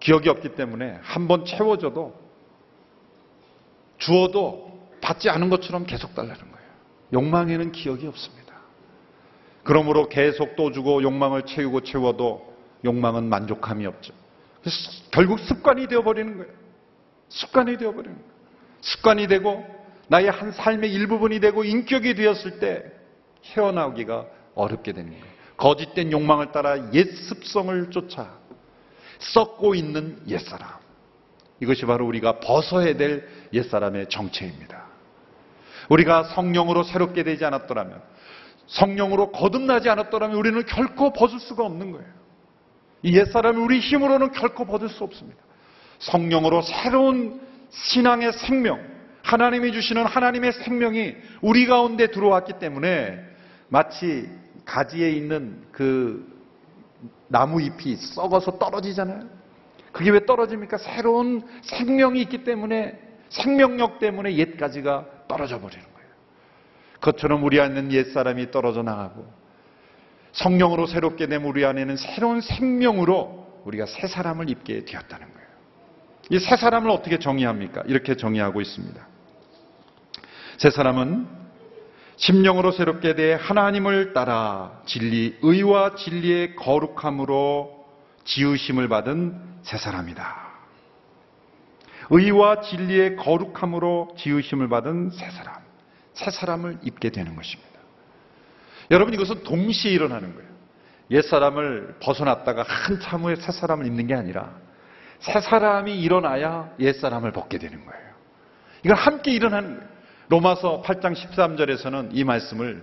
기억이 0.00 0.28
없기 0.28 0.54
때문에 0.54 0.98
한 1.02 1.26
번 1.26 1.44
채워져도 1.44 2.14
주어도 3.98 4.88
받지 5.00 5.28
않은 5.30 5.50
것처럼 5.50 5.84
계속 5.86 6.14
달라는 6.14 6.36
거예요. 6.38 6.66
욕망에는 7.12 7.72
기억이 7.72 8.06
없습니다. 8.06 8.54
그러므로 9.64 10.08
계속 10.08 10.54
또 10.54 10.70
주고 10.70 11.02
욕망을 11.02 11.42
채우고 11.42 11.80
채워도 11.80 12.54
욕망은 12.84 13.28
만족함이 13.28 13.84
없죠. 13.86 14.12
결국 15.10 15.38
습관이 15.40 15.86
되어버리는 15.86 16.36
거예요. 16.36 16.52
습관이 17.28 17.76
되어버리는 17.78 18.16
거예요. 18.16 18.30
습관이 18.80 19.26
되고 19.26 19.64
나의 20.08 20.30
한 20.30 20.52
삶의 20.52 20.92
일부분이 20.92 21.40
되고 21.40 21.64
인격이 21.64 22.14
되었을 22.14 22.58
때 22.60 22.84
헤어나오기가 23.44 24.26
어렵게 24.54 24.92
되는 24.92 25.10
거예요. 25.10 25.24
거짓된 25.56 26.12
욕망을 26.12 26.52
따라 26.52 26.92
옛 26.92 27.10
습성을 27.10 27.90
쫓아 27.90 28.38
썩고 29.18 29.74
있는 29.74 30.20
옛사람. 30.28 30.68
이것이 31.60 31.86
바로 31.86 32.06
우리가 32.06 32.40
벗어야 32.40 32.96
될 32.96 33.26
옛사람의 33.52 34.08
정체입니다. 34.10 34.84
우리가 35.88 36.24
성령으로 36.24 36.82
새롭게 36.82 37.22
되지 37.22 37.44
않았더라면, 37.44 38.02
성령으로 38.66 39.32
거듭나지 39.32 39.88
않았더라면 39.88 40.36
우리는 40.36 40.66
결코 40.66 41.12
벗을 41.12 41.38
수가 41.40 41.64
없는 41.64 41.92
거예요. 41.92 42.06
이 43.02 43.16
옛사람이 43.16 43.58
우리 43.58 43.80
힘으로는 43.80 44.32
결코 44.32 44.64
벗을 44.64 44.88
수 44.88 45.04
없습니다. 45.04 45.40
성령으로 45.98 46.62
새로운 46.62 47.40
신앙의 47.70 48.32
생명, 48.32 48.80
하나님이 49.22 49.72
주시는 49.72 50.04
하나님의 50.04 50.52
생명이 50.52 51.14
우리 51.40 51.66
가운데 51.66 52.08
들어왔기 52.08 52.54
때문에 52.58 53.18
마치 53.68 54.28
가지에 54.64 55.10
있는 55.10 55.62
그 55.72 56.36
나무 57.28 57.60
잎이 57.60 57.96
썩어서 57.96 58.58
떨어지잖아요. 58.58 59.28
그게 59.92 60.10
왜 60.10 60.24
떨어집니까? 60.26 60.78
새로운 60.78 61.42
생명이 61.62 62.20
있기 62.22 62.44
때문에 62.44 63.00
생명력 63.28 63.98
때문에 63.98 64.36
옛 64.36 64.56
가지가 64.56 65.06
떨어져 65.26 65.60
버리는 65.60 65.82
거예요. 65.82 66.08
그것처럼 66.94 67.42
우리 67.44 67.60
안에 67.60 67.90
옛 67.92 68.12
사람이 68.12 68.50
떨어져 68.50 68.82
나가고 68.82 69.26
성령으로 70.36 70.86
새롭게 70.86 71.26
되면 71.26 71.48
우리 71.48 71.64
안에는 71.64 71.96
새로운 71.96 72.40
생명으로 72.40 73.62
우리가 73.64 73.86
새 73.86 74.06
사람을 74.06 74.50
입게 74.50 74.84
되었다는 74.84 75.32
거예요. 75.32 75.46
이 76.30 76.38
새 76.38 76.56
사람을 76.56 76.90
어떻게 76.90 77.18
정의합니까? 77.18 77.82
이렇게 77.86 78.16
정의하고 78.16 78.60
있습니다. 78.60 79.06
새 80.58 80.70
사람은 80.70 81.26
심령으로 82.16 82.72
새롭게 82.72 83.14
돼 83.14 83.34
하나님을 83.34 84.12
따라 84.12 84.80
진리, 84.86 85.36
의와 85.42 85.94
진리의 85.96 86.56
거룩함으로 86.56 87.86
지으심을 88.24 88.88
받은 88.88 89.40
새 89.62 89.76
사람이다. 89.76 90.46
의와 92.10 92.60
진리의 92.62 93.16
거룩함으로 93.16 94.16
지으심을 94.18 94.68
받은 94.68 95.10
새 95.10 95.30
사람, 95.30 95.56
새 96.14 96.30
사람을 96.30 96.78
입게 96.82 97.10
되는 97.10 97.36
것입니다. 97.36 97.75
여러분 98.90 99.14
이것은 99.14 99.42
동시에 99.42 99.92
일어나는 99.92 100.34
거예요. 100.34 100.48
옛사람을 101.10 101.96
벗어났다가 102.00 102.62
한참 102.62 103.22
후에 103.22 103.36
새사람을 103.36 103.86
입는 103.86 104.06
게 104.06 104.14
아니라 104.14 104.50
새사람이 105.20 106.00
일어나야 106.00 106.72
옛사람을 106.78 107.32
벗게 107.32 107.58
되는 107.58 107.84
거예요. 107.84 108.06
이건 108.84 108.96
함께 108.96 109.32
거예요. 109.32 109.80
로마서 110.28 110.82
8장 110.84 111.14
13절에서는 111.14 112.10
이 112.12 112.24
말씀을 112.24 112.82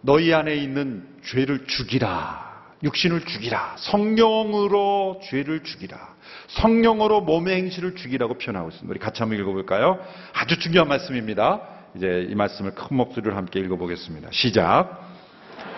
너희 0.00 0.32
안에 0.32 0.54
있는 0.54 1.06
죄를 1.24 1.66
죽이라. 1.66 2.54
육신을 2.82 3.24
죽이라. 3.24 3.76
성령으로 3.78 5.20
죄를 5.24 5.64
죽이라. 5.64 6.14
성령으로 6.48 7.22
몸의 7.22 7.56
행실을 7.56 7.94
죽이라고 7.96 8.34
표현하고 8.34 8.68
있습니다. 8.68 8.90
우리 8.90 8.98
같이 8.98 9.22
한번 9.22 9.38
읽어볼까요? 9.38 9.98
아주 10.34 10.58
중요한 10.58 10.88
말씀입니다. 10.88 11.62
이제 11.96 12.26
이 12.28 12.34
말씀을 12.34 12.74
큰 12.74 12.96
목소리로 12.96 13.36
함께 13.36 13.60
읽어보겠습니다. 13.60 14.28
시작. 14.32 15.10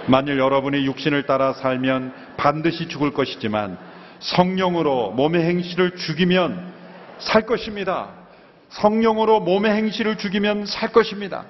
만일 0.07 0.39
여러분이 0.39 0.87
육신을 0.87 1.27
따라 1.27 1.53
살면 1.53 2.37
반드시 2.37 2.89
죽을 2.89 3.13
것이지만 3.13 3.79
성령으로 4.21 5.13
몸의 5.13 5.43
행실을 5.43 5.97
죽이면 5.97 6.73
살 7.19 7.45
것입니다. 7.45 8.11
성령으로 8.71 9.41
몸의 9.41 9.73
행실을 9.73 10.17
죽이면 10.17 10.67
살 10.67 10.93
것입니다. 10.93 11.45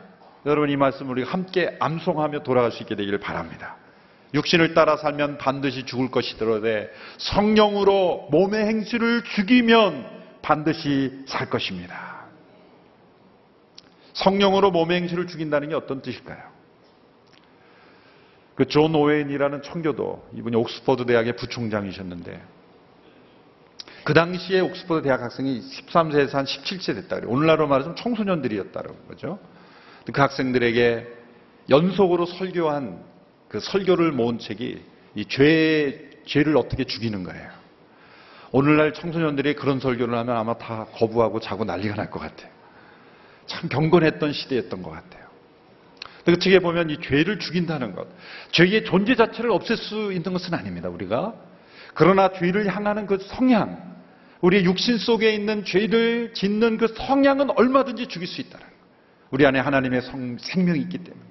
여러분 0.46 0.70
이 0.70 0.76
말씀을 0.76 1.12
우리가 1.12 1.30
함께 1.30 1.76
암송하며 1.80 2.42
돌아갈 2.42 2.72
수 2.72 2.82
있게 2.82 2.94
되기를 2.96 3.18
바랍니다. 3.18 3.76
육신을 4.34 4.74
따라 4.74 4.96
살면 4.96 5.38
반드시 5.38 5.84
죽을 5.84 6.10
것이로되 6.10 6.88
성령으로 7.18 8.28
몸의 8.30 8.66
행실을 8.66 9.22
죽이면 9.22 10.06
반드시 10.42 11.24
살 11.26 11.48
것입니다. 11.48 12.05
성령으로 14.16 14.70
몸의 14.70 15.02
행실을 15.02 15.26
죽인다는 15.26 15.68
게 15.68 15.74
어떤 15.74 16.00
뜻일까요? 16.02 16.56
그 18.54 18.64
존 18.64 18.94
오웬이라는 18.94 19.62
청교도 19.62 20.30
이분이 20.34 20.56
옥스퍼드 20.56 21.04
대학의 21.04 21.36
부총장이셨는데 21.36 22.42
그 24.04 24.14
당시에 24.14 24.60
옥스퍼드 24.60 25.02
대학 25.02 25.20
학생이 25.20 25.60
13세에서 25.60 26.32
한 26.32 26.44
17세 26.46 26.94
됐다 26.94 27.16
그래요. 27.16 27.30
오늘날로 27.30 27.66
말하자면 27.66 27.96
청소년들이었다는 27.96 29.08
거죠. 29.08 29.38
그 30.10 30.18
학생들에게 30.18 31.06
연속으로 31.68 32.24
설교한 32.24 33.02
그 33.48 33.60
설교를 33.60 34.12
모은 34.12 34.38
책이 34.38 34.82
이 35.16 35.24
죄, 35.26 36.08
죄를 36.24 36.56
어떻게 36.56 36.84
죽이는 36.84 37.24
거예요. 37.24 37.50
오늘날 38.52 38.94
청소년들이 38.94 39.54
그런 39.54 39.80
설교를 39.80 40.16
하면 40.16 40.36
아마 40.36 40.54
다 40.56 40.86
거부하고 40.94 41.40
자고 41.40 41.64
난리가 41.64 41.96
날 41.96 42.10
것 42.10 42.20
같아요. 42.20 42.55
참 43.46 43.68
경건했던 43.68 44.32
시대였던 44.32 44.82
것 44.82 44.90
같아요. 44.90 45.26
그 46.24 46.38
책에 46.38 46.58
보면 46.58 46.90
이 46.90 46.98
죄를 47.00 47.38
죽인다는 47.38 47.94
것, 47.94 48.08
죄의 48.50 48.84
존재 48.84 49.14
자체를 49.14 49.50
없앨 49.50 49.76
수 49.76 50.12
있는 50.12 50.32
것은 50.32 50.54
아닙니다, 50.54 50.88
우리가. 50.88 51.34
그러나 51.94 52.32
죄를 52.32 52.66
향하는 52.66 53.06
그 53.06 53.18
성향, 53.20 53.96
우리의 54.40 54.64
육신 54.64 54.98
속에 54.98 55.32
있는 55.32 55.64
죄를 55.64 56.34
짓는 56.34 56.78
그 56.78 56.88
성향은 56.88 57.50
얼마든지 57.56 58.08
죽일 58.08 58.26
수 58.26 58.40
있다는 58.40 58.66
것. 58.66 58.72
우리 59.30 59.46
안에 59.46 59.60
하나님의 59.60 60.02
성, 60.02 60.36
생명이 60.38 60.80
있기 60.80 60.98
때문에. 60.98 61.24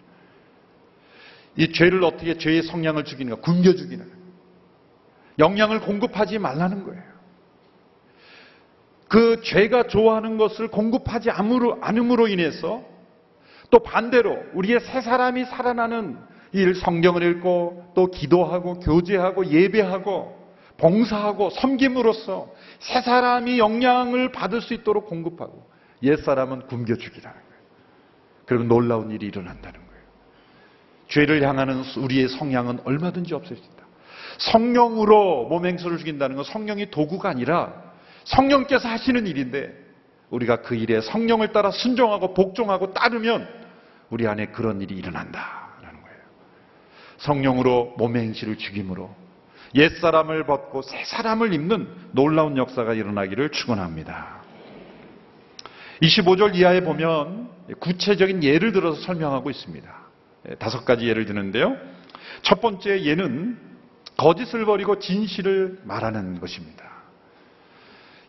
이 1.58 1.72
죄를 1.72 2.04
어떻게 2.04 2.38
죄의 2.38 2.64
성향을 2.64 3.06
죽이는가? 3.06 3.42
굶겨 3.42 3.76
죽이는 3.76 4.06
거예요. 4.06 4.26
영양을 5.40 5.82
공급하지 5.82 6.40
말라는 6.40 6.84
거예요. 6.86 7.04
그 9.16 9.40
죄가 9.44 9.84
좋아하는 9.84 10.38
것을 10.38 10.68
공급하지 10.68 11.30
않음으로 11.30 12.28
인해서 12.28 12.84
또 13.70 13.80
반대로 13.80 14.38
우리의 14.54 14.82
새 14.82 15.00
사람이 15.00 15.46
살아나는 15.46 16.18
일 16.52 16.76
성경을 16.76 17.24
읽고 17.24 17.94
또 17.96 18.08
기도하고 18.08 18.82
교제하고 18.82 19.46
예배하고 19.46 20.36
봉사하고 20.76 21.50
섬김으로써 21.52 22.52
새 22.80 23.00
사람이 23.00 23.58
영향을 23.58 24.34
받을 24.34 24.60
수 24.60 24.74
있도록 24.74 25.08
공급하고 25.08 25.66
옛 26.04 26.18
사람은 26.18 26.68
굶겨 26.68 26.96
죽이라는 26.96 27.38
거예요. 27.40 27.64
그러면 28.46 28.68
놀라운 28.68 29.12
일이 29.12 29.28
일어난다는 29.28 29.80
거예요. 29.80 30.04
죄를 31.08 31.42
향하는 31.42 31.84
우리의 32.00 32.28
성향은 32.28 32.82
얼마든지 32.84 33.34
없앨 33.34 33.56
수 33.56 33.64
있다. 33.64 33.86
성령으로 34.40 35.48
몸 35.48 35.66
행수를 35.66 36.00
죽인다는 36.00 36.36
건 36.36 36.44
성령이 36.44 36.92
도구가 36.92 37.30
아니라 37.30 37.95
성령께서 38.26 38.88
하시는 38.88 39.26
일인데 39.26 39.74
우리가 40.30 40.62
그 40.62 40.76
일에 40.76 41.02
성령을 41.02 41.54
따라 41.54 41.72
순종하고 41.72 42.34
복종하고 42.34 42.94
따르면 42.94 43.48
우리 44.10 44.28
안에 44.28 44.48
그런 44.48 44.82
일이 44.82 44.96
일어난다라는 44.96 46.02
거예요. 46.02 46.18
성령으로 47.18 47.96
몸의 47.98 48.24
행실을 48.24 48.58
죽임으로 48.58 49.16
옛사람을 49.76 50.46
벗고 50.46 50.82
새 50.82 51.04
사람을 51.06 51.54
입는 51.54 51.88
놀라운 52.12 52.58
역사가 52.58 52.94
일어나기를 52.94 53.50
축원합니다. 53.50 54.44
25절 56.02 56.56
이하에 56.56 56.82
보면 56.82 57.50
구체적인 57.80 58.44
예를 58.44 58.72
들어서 58.72 59.02
설명하고 59.02 59.50
있습니다. 59.50 59.94
다섯 60.60 60.86
가지 60.86 61.08
예를 61.08 61.26
드는데요. 61.26 61.78
첫 62.42 62.62
번째 62.62 63.02
예는 63.04 63.58
거짓을 64.18 64.66
버리고 64.66 65.00
진실을 65.00 65.80
말하는 65.84 66.40
것입니다. 66.40 66.95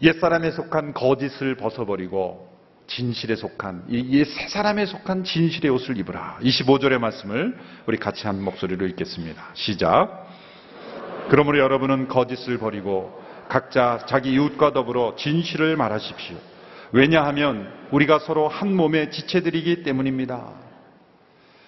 옛사람에 0.02 0.50
속한 0.50 0.92
거짓을 0.94 1.54
벗어버리고 1.56 2.54
진실에 2.86 3.34
속한 3.34 3.84
이 3.88 4.24
새 4.24 4.48
사람에 4.48 4.86
속한 4.86 5.24
진실의 5.24 5.70
옷을 5.70 5.96
입으라. 5.98 6.38
25절의 6.42 6.98
말씀을 6.98 7.58
우리 7.86 7.96
같이 7.98 8.26
한 8.26 8.42
목소리로 8.42 8.86
읽겠습니다. 8.86 9.42
시작. 9.54 10.26
그러므로 11.28 11.58
여러분은 11.58 12.08
거짓을 12.08 12.58
버리고 12.58 13.20
각자 13.48 13.98
자기 14.06 14.32
이웃과 14.34 14.72
더불어 14.72 15.14
진실을 15.16 15.76
말하십시오. 15.76 16.36
왜냐하면 16.92 17.68
우리가 17.90 18.20
서로 18.20 18.46
한 18.48 18.74
몸의 18.74 19.10
지체들이기 19.10 19.82
때문입니다. 19.82 20.52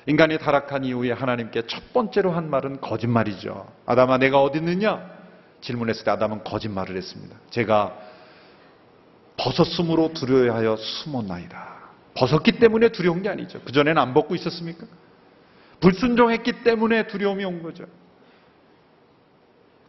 인간이 0.07 0.38
타락한 0.38 0.85
이후에 0.85 1.12
하나님께 1.12 1.62
첫 1.67 1.93
번째로 1.93 2.31
한 2.31 2.49
말은 2.49 2.81
거짓말이죠. 2.81 3.67
아담아 3.87 4.19
내가 4.19 4.41
어디 4.41 4.59
있느냐? 4.59 5.05
질문했을 5.61 6.05
때 6.05 6.11
아담은 6.12 6.45
거짓말을 6.45 6.97
했습니다. 6.97 7.37
제가 7.51 7.95
벗었으므로 9.38 10.12
두려워하여 10.12 10.77
숨었나이다. 10.77 11.79
벗었기 12.14 12.59
때문에 12.59 12.90
두려운 12.90 13.22
게 13.22 13.29
아니죠. 13.29 13.61
그전에는 13.62 14.01
안 14.01 14.12
벗고 14.12 14.35
있었습니까? 14.35 14.87
불순종했기 15.81 16.64
때문에 16.64 17.07
두려움이 17.07 17.44
온 17.44 17.62
거죠. 17.62 17.85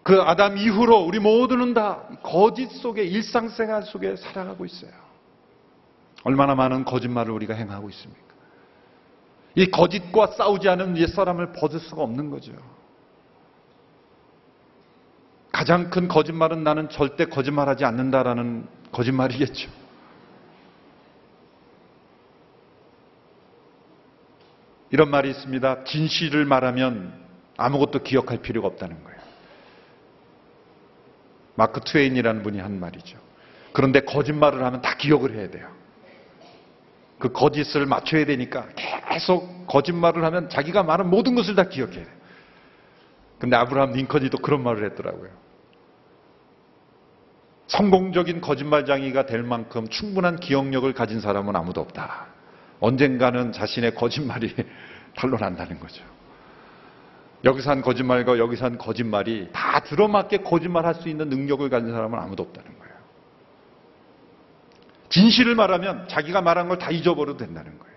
그 0.04 0.22
아담 0.22 0.58
이후로 0.58 1.00
우리 1.00 1.20
모두는 1.20 1.74
다 1.74 2.04
거짓 2.24 2.72
속에 2.72 3.04
일상생활 3.04 3.84
속에 3.84 4.16
살아가고 4.16 4.66
있어요. 4.66 4.92
얼마나 6.24 6.56
많은 6.56 6.86
거짓말을 6.86 7.32
우리가 7.32 7.54
행하고 7.56 7.90
있습니까? 7.90 8.30
이 9.56 9.70
거짓과 9.72 10.28
싸우지 10.28 10.70
않은 10.70 10.98
옛사람을 10.98 11.54
벗을 11.54 11.80
수가 11.80 12.04
없는 12.04 12.30
거죠. 12.30 12.54
가장 15.52 15.90
큰 15.90 16.08
거짓말은 16.08 16.64
나는 16.64 16.90
절대 16.90 17.26
거짓말하지 17.26 17.84
않는다라는 17.84 18.68
거짓말이겠죠. 18.92 19.70
이런 24.92 25.12
말이 25.12 25.30
있습니다. 25.30 25.84
진실을 25.84 26.46
말하면 26.46 27.14
아무것도 27.58 28.04
기억할 28.04 28.40
필요가 28.40 28.68
없다는 28.68 29.04
거예요. 29.04 29.20
마크 31.56 31.82
트웨인이라는 31.82 32.42
분이 32.42 32.60
한 32.60 32.80
말이죠. 32.80 33.20
그런데 33.74 34.00
거짓말을 34.02 34.64
하면 34.64 34.82
다 34.82 34.96
기억을 34.96 35.36
해야 35.36 35.50
돼요. 35.50 35.70
그 37.20 37.32
거짓을 37.34 37.86
맞춰야 37.86 38.26
되니까 38.26 38.70
계속 39.10 39.68
거짓말을 39.68 40.24
하면 40.24 40.50
자기가 40.50 40.84
말한 40.84 41.10
모든 41.10 41.36
것을 41.36 41.56
다 41.56 41.68
기억해야 41.68 42.06
돼요. 42.06 42.20
근데 43.40 43.56
아브라함 43.58 43.92
링컨이 43.92 44.30
또 44.30 44.38
그런 44.38 44.64
말을 44.64 44.86
했더라고요. 44.92 45.30
성공적인 47.70 48.42
거짓말장이가 48.42 49.26
될 49.28 49.44
만큼 49.44 49.88
충분한 49.88 50.40
기억력을 50.40 50.92
가진 50.94 51.22
사람은 51.22 51.56
아무도 51.56 51.82
없다. 51.82 52.28
언젠가는 52.80 53.52
자신의 53.52 53.96
거짓말이 53.96 54.54
탄로난다는 55.16 55.80
거죠. 55.80 56.04
여기서 57.46 57.70
한 57.72 57.82
거짓말과 57.82 58.38
여기서 58.38 58.66
한 58.66 58.78
거짓말이 58.78 59.50
다 59.54 59.80
들어맞게 59.82 60.40
거짓말할 60.40 60.96
수 60.96 61.08
있는 61.10 61.30
능력을 61.30 61.68
가진 61.70 61.92
사람은 61.92 62.18
아무도 62.20 62.44
없다는 62.44 62.78
거예요. 62.80 62.94
진실을 65.10 65.56
말하면 65.56 66.08
자기가 66.08 66.42
말한 66.42 66.68
걸 66.68 66.80
다 66.80 66.92
잊어버려도 66.92 67.38
된다는 67.38 67.78
거예요. 67.78 67.90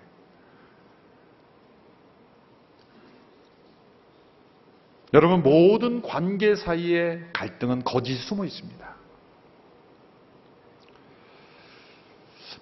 여러분 5.14 5.42
모든 5.42 6.02
관계 6.02 6.54
사이에 6.56 7.20
갈등은 7.32 7.84
거짓이 7.84 8.18
숨어 8.18 8.44
있습니다. 8.44 8.91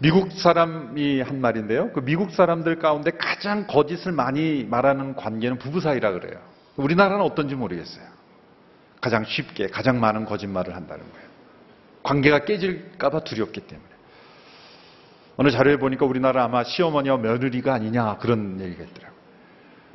미국 0.03 0.33
사람이 0.33 1.21
한 1.21 1.43
말인데요. 1.43 1.93
그 1.93 2.01
미국 2.01 2.31
사람들 2.31 2.79
가운데 2.79 3.11
가장 3.11 3.67
거짓을 3.67 4.13
많이 4.13 4.65
말하는 4.65 5.15
관계는 5.15 5.59
부부 5.59 5.81
사이라 5.81 6.13
그래요. 6.13 6.41
우리나라는 6.77 7.23
어떤지 7.23 7.55
모르겠어요. 7.55 8.05
가장 9.03 9.27
쉽게, 9.27 9.67
가장 9.67 10.01
많은 10.01 10.25
거짓말을 10.25 10.75
한다는 10.75 11.05
거예요. 11.13 11.29
관계가 12.03 12.47
깨질까봐 12.47 13.25
두렵기 13.25 13.61
때문에. 13.61 13.89
어느 15.37 15.51
자료에 15.51 15.77
보니까 15.77 16.07
우리나라 16.07 16.45
아마 16.45 16.65
시어머니와 16.65 17.19
며느리가 17.19 17.75
아니냐 17.75 18.17
그런 18.19 18.59
얘기가 18.59 18.83
있더라고요. 18.85 19.21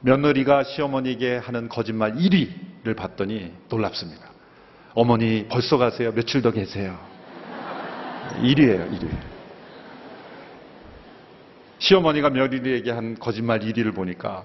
며느리가 0.02 0.63
시어머니에게 0.63 1.38
하는 1.38 1.68
거짓말 1.68 2.13
1위를 2.13 2.96
봤더니 2.96 3.54
놀랍습니다. 3.70 4.24
어머니 4.94 5.48
벌써 5.50 5.78
가세요. 5.78 6.13
며칠 6.13 6.44
더 6.44 6.52
계세요. 6.52 6.96
1위예요, 8.41 8.91
1위. 9.00 9.35
시어머니가 11.86 12.32
며느리에게 12.32 12.89
한 12.89 13.15
거짓말 13.15 13.60
1위를 13.60 13.93
보니까 13.93 14.43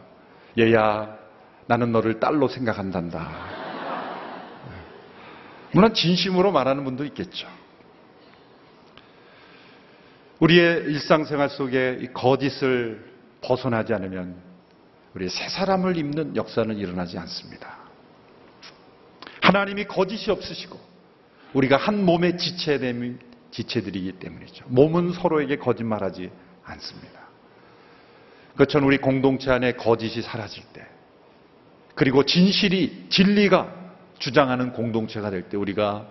얘야 0.59 1.17
나는 1.67 1.91
너를 1.91 2.21
딸로 2.21 2.49
생각한단다. 2.49 3.61
물론 5.73 5.95
진심으로 5.95 6.53
말하는 6.53 6.85
분도 6.85 7.05
있겠죠. 7.05 7.49
우리의 10.41 10.85
일상생활 10.85 11.49
속에 11.49 11.99
이 12.01 12.09
거짓을 12.13 13.11
벗어나지 13.41 13.95
않으면 13.95 14.37
우리 15.15 15.29
새 15.29 15.49
사람을 15.49 15.97
입는 15.97 16.37
역사는 16.37 16.77
일어나지 16.77 17.19
않습니다. 17.19 17.79
하나님이 19.41 19.85
거짓이 19.85 20.31
없으시고 20.31 20.79
우리가 21.55 21.77
한 21.79 22.05
몸의 22.05 22.37
지체됨, 22.37 23.19
지체들이기 23.51 24.13
때문이죠. 24.13 24.67
몸은 24.69 25.13
서로에게 25.13 25.57
거짓말하지 25.57 26.31
않습니다. 26.65 27.30
그처럼 28.57 28.89
우리 28.89 28.99
공동체 28.99 29.51
안에 29.51 29.73
거짓이 29.73 30.23
사라질 30.23 30.63
때 30.73 30.87
그리고 31.95 32.25
진실이 32.25 33.07
진리가 33.11 33.75
주장하는 34.19 34.73
공동체가 34.73 35.31
될 35.31 35.49
때 35.49 35.57
우리가 35.57 36.07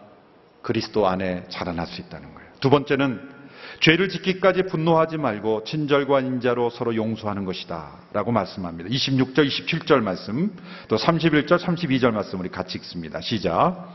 그리스도 0.62 1.08
안에 1.08 1.46
자라날 1.50 1.88
수 1.88 2.02
있다는 2.02 2.34
거예요. 2.34 2.50
두 2.60 2.70
번째는 2.70 3.40
죄를 3.80 4.10
짓기까지 4.10 4.64
분노하지 4.64 5.18
말고 5.18 5.64
친절과 5.64 6.20
인자로 6.22 6.70
서로 6.70 6.96
용서하는 6.96 7.46
것이다. 7.46 7.92
라고 8.12 8.32
말씀합니다. 8.32 8.90
26절, 8.90 9.48
27절 9.48 10.02
말씀, 10.02 10.54
또 10.90 10.98
31절, 10.98 11.60
32절 11.60 12.12
말씀 12.12 12.40
우리 12.40 12.50
같이 12.50 12.78
읽습니다. 12.78 13.22
시작. 13.22 13.88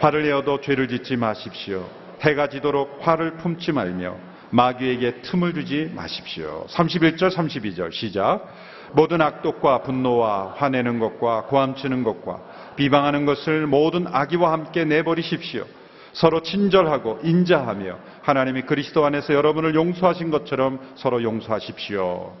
화를 0.00 0.24
내어도 0.24 0.60
죄를 0.60 0.88
짓지 0.88 1.16
마십시오. 1.16 1.88
해가 2.22 2.48
지도록 2.48 2.98
화를 3.06 3.36
품지 3.36 3.70
말며 3.70 4.16
마귀에게 4.50 5.22
틈을 5.22 5.54
주지 5.54 5.90
마십시오. 5.94 6.66
31절, 6.68 7.30
32절 7.30 7.92
시작. 7.92 8.46
모든 8.92 9.20
악독과 9.20 9.82
분노와 9.82 10.54
화내는 10.56 10.98
것과 10.98 11.44
고함치는 11.44 12.04
것과 12.04 12.40
비방하는 12.76 13.26
것을 13.26 13.66
모든 13.66 14.06
악의와 14.06 14.52
함께 14.52 14.84
내버리십시오. 14.84 15.64
서로 16.12 16.42
친절하고 16.42 17.20
인자하며 17.22 17.98
하나님이 18.22 18.62
그리스도 18.62 19.04
안에서 19.04 19.34
여러분을 19.34 19.74
용서하신 19.74 20.30
것처럼 20.30 20.80
서로 20.94 21.22
용서하십시오. 21.22 22.32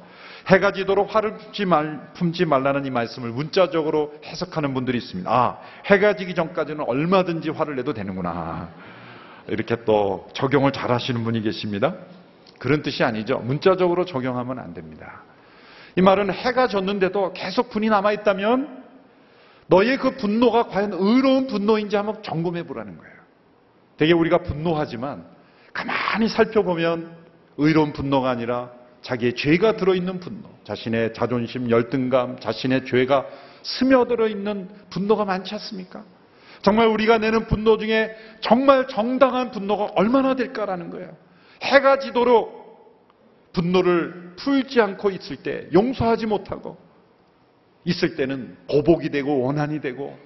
해가 0.46 0.72
지도록 0.72 1.14
화를 1.14 1.36
품지, 1.36 1.66
말, 1.66 2.00
품지 2.14 2.46
말라는 2.46 2.86
이 2.86 2.90
말씀을 2.90 3.30
문자적으로 3.30 4.14
해석하는 4.24 4.72
분들이 4.72 4.96
있습니다. 4.98 5.30
아, 5.30 5.58
해가 5.84 6.16
지기 6.16 6.34
전까지는 6.34 6.86
얼마든지 6.88 7.50
화를 7.50 7.76
내도 7.76 7.92
되는구나. 7.92 8.70
이렇게 9.48 9.84
또 9.84 10.28
적용을 10.34 10.72
잘 10.72 10.90
하시는 10.90 11.22
분이 11.24 11.42
계십니다. 11.42 11.94
그런 12.58 12.82
뜻이 12.82 13.04
아니죠. 13.04 13.38
문자적으로 13.38 14.04
적용하면 14.04 14.58
안 14.58 14.74
됩니다. 14.74 15.22
이 15.96 16.02
말은 16.02 16.32
해가 16.32 16.68
졌는데도 16.68 17.32
계속 17.32 17.70
분이 17.70 17.88
남아있다면 17.88 18.84
너의 19.68 19.98
그 19.98 20.16
분노가 20.16 20.64
과연 20.68 20.92
의로운 20.92 21.46
분노인지 21.46 21.96
한번 21.96 22.22
점검해 22.22 22.64
보라는 22.64 22.96
거예요. 22.96 23.14
되게 23.96 24.12
우리가 24.12 24.38
분노하지만 24.38 25.24
가만히 25.72 26.28
살펴보면 26.28 27.16
의로운 27.58 27.92
분노가 27.92 28.30
아니라 28.30 28.70
자기의 29.02 29.34
죄가 29.34 29.76
들어있는 29.76 30.20
분노, 30.20 30.48
자신의 30.64 31.14
자존심, 31.14 31.70
열등감, 31.70 32.38
자신의 32.38 32.86
죄가 32.86 33.26
스며들어 33.62 34.28
있는 34.28 34.68
분노가 34.90 35.24
많지 35.24 35.54
않습니까? 35.54 36.04
정말 36.62 36.88
우리가 36.88 37.18
내는 37.18 37.46
분노 37.46 37.78
중에 37.78 38.14
정말 38.40 38.88
정당한 38.88 39.50
분노가 39.50 39.92
얼마나 39.94 40.34
될까라는 40.34 40.90
거예요. 40.90 41.16
해가 41.62 41.98
지도록 41.98 42.58
분노를 43.52 44.34
풀지 44.36 44.80
않고 44.80 45.10
있을 45.10 45.36
때, 45.36 45.68
용서하지 45.72 46.26
못하고 46.26 46.76
있을 47.84 48.16
때는 48.16 48.56
보복이 48.70 49.10
되고 49.10 49.40
원한이 49.40 49.80
되고 49.80 50.18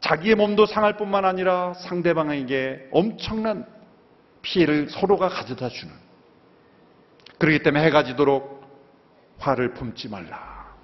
자기의 0.00 0.34
몸도 0.34 0.66
상할 0.66 0.96
뿐만 0.96 1.24
아니라 1.24 1.74
상대방에게 1.74 2.88
엄청난 2.90 3.66
피해를 4.42 4.88
서로가 4.90 5.28
가져다 5.28 5.68
주는. 5.68 5.92
그렇기 7.38 7.62
때문에 7.62 7.84
해가 7.86 8.04
지도록 8.04 8.62
화를 9.38 9.74
품지 9.74 10.08
말라. 10.08 10.74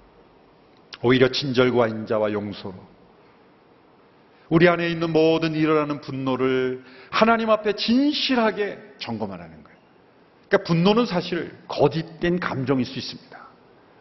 오히려 1.03 1.29
친절과 1.29 1.87
인자와 1.87 2.31
용서로 2.31 2.90
우리 4.51 4.67
안에 4.67 4.89
있는 4.89 5.13
모든 5.13 5.55
일어나는 5.55 6.01
분노를 6.01 6.83
하나님 7.09 7.49
앞에 7.49 7.73
진실하게 7.73 8.77
점검하라는 8.97 9.63
거예요. 9.63 9.77
그러니까 10.49 10.67
분노는 10.67 11.05
사실 11.05 11.57
거짓된 11.69 12.41
감정일 12.41 12.85
수 12.85 12.99
있습니다. 12.99 13.31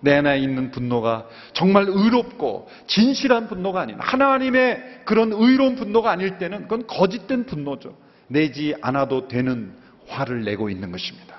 내 0.01 0.17
안에 0.17 0.41
있는 0.41 0.73
분노가 0.73 1.29
정말 1.53 1.85
의롭고 1.87 2.69
진실한 2.89 3.47
분노가 3.47 3.81
아닌 3.83 3.97
하나님의 4.01 5.03
그런 5.05 5.33
의로운 5.33 5.77
분노가 5.77 6.11
아닐 6.11 6.37
때는 6.39 6.63
그건 6.63 6.85
거짓된 6.89 7.47
분노죠. 7.47 7.97
내지 8.27 8.75
않아도 8.83 9.29
되는 9.29 9.73
화를 10.09 10.43
내고 10.43 10.69
있는 10.69 10.91
것입니다. 10.91 11.37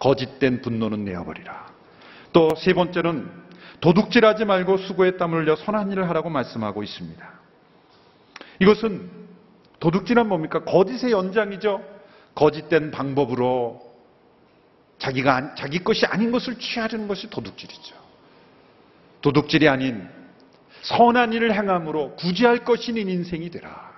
거짓된 0.00 0.60
분노는 0.60 1.06
내어버리라. 1.06 1.66
또 2.34 2.50
세 2.58 2.74
번째는 2.74 3.26
도둑질하지 3.80 4.44
말고 4.44 4.76
수고에 4.76 5.16
땀을 5.16 5.44
흘려 5.44 5.56
선한 5.56 5.92
일을 5.92 6.10
하라고 6.10 6.28
말씀하고 6.28 6.82
있습니다. 6.82 7.37
이것은 8.60 9.10
도둑질은 9.80 10.28
뭡니까? 10.28 10.64
거짓의 10.64 11.12
연장이죠. 11.12 11.82
거짓된 12.34 12.90
방법으로 12.90 13.80
자기가 14.98 15.54
자기 15.54 15.82
것이 15.82 16.06
아닌 16.06 16.32
것을 16.32 16.58
취하려는 16.58 17.06
것이 17.06 17.30
도둑질이죠. 17.30 17.94
도둑질이 19.20 19.68
아닌 19.68 20.08
선한 20.82 21.32
일을 21.32 21.54
행함으로 21.54 22.16
구제할 22.16 22.64
것인 22.64 22.96
인생이 22.96 23.50
되라. 23.50 23.88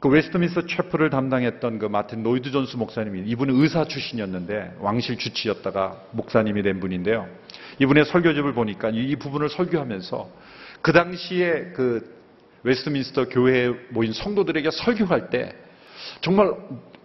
그 0.00 0.08
웨스트민스터 0.08 0.66
채플을 0.66 1.08
담당했던 1.08 1.78
그 1.78 1.86
마틴 1.86 2.22
로이드 2.22 2.50
존스 2.50 2.76
목사님이 2.76 3.22
이분은 3.30 3.54
의사 3.54 3.84
출신이었는데 3.84 4.76
왕실 4.80 5.16
주치의였다가 5.16 6.02
목사님이 6.10 6.62
된 6.62 6.78
분인데요. 6.78 7.26
이분의 7.78 8.04
설교집을 8.04 8.52
보니까 8.52 8.90
이 8.90 9.16
부분을 9.16 9.48
설교하면서 9.48 10.30
그 10.82 10.92
당시에 10.92 11.72
그 11.74 12.14
웨스트민스터 12.64 13.28
교회에 13.28 13.68
모인 13.90 14.12
성도들에게 14.12 14.70
설교할 14.70 15.30
때 15.30 15.54
정말 16.20 16.52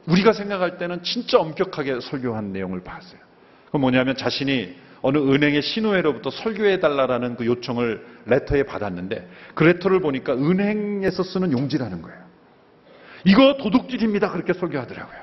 우리가 0.08 0.34
생각할 0.34 0.78
때는 0.78 1.04
진짜 1.04 1.38
엄격하게 1.39 2.00
설교한 2.00 2.52
내용을 2.52 2.84
봤어요. 2.84 3.19
그 3.72 3.78
뭐냐면 3.78 4.15
자신이 4.17 4.76
어느 5.02 5.17
은행의 5.17 5.62
신우회로부터 5.62 6.30
설교해 6.32 6.80
달라라는 6.80 7.36
그 7.36 7.45
요청을 7.45 8.06
레터에 8.26 8.63
받았는데 8.63 9.30
그 9.54 9.63
레터를 9.63 10.02
보니까 10.02 10.34
은행에서 10.34 11.24
쓰는 11.24 11.52
용지라는 11.52 12.02
거예요. 12.02 12.19
이거 13.26 13.58
도둑질입니다. 13.58 14.32
그렇게 14.32 14.54
설교하더라고요. 14.54 15.19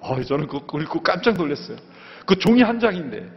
어, 0.00 0.22
저는 0.22 0.46
그거 0.46 0.80
읽고 0.80 1.02
깜짝 1.02 1.36
놀랐어요. 1.36 1.76
그 2.26 2.38
종이 2.38 2.62
한 2.62 2.78
장인데 2.78 3.28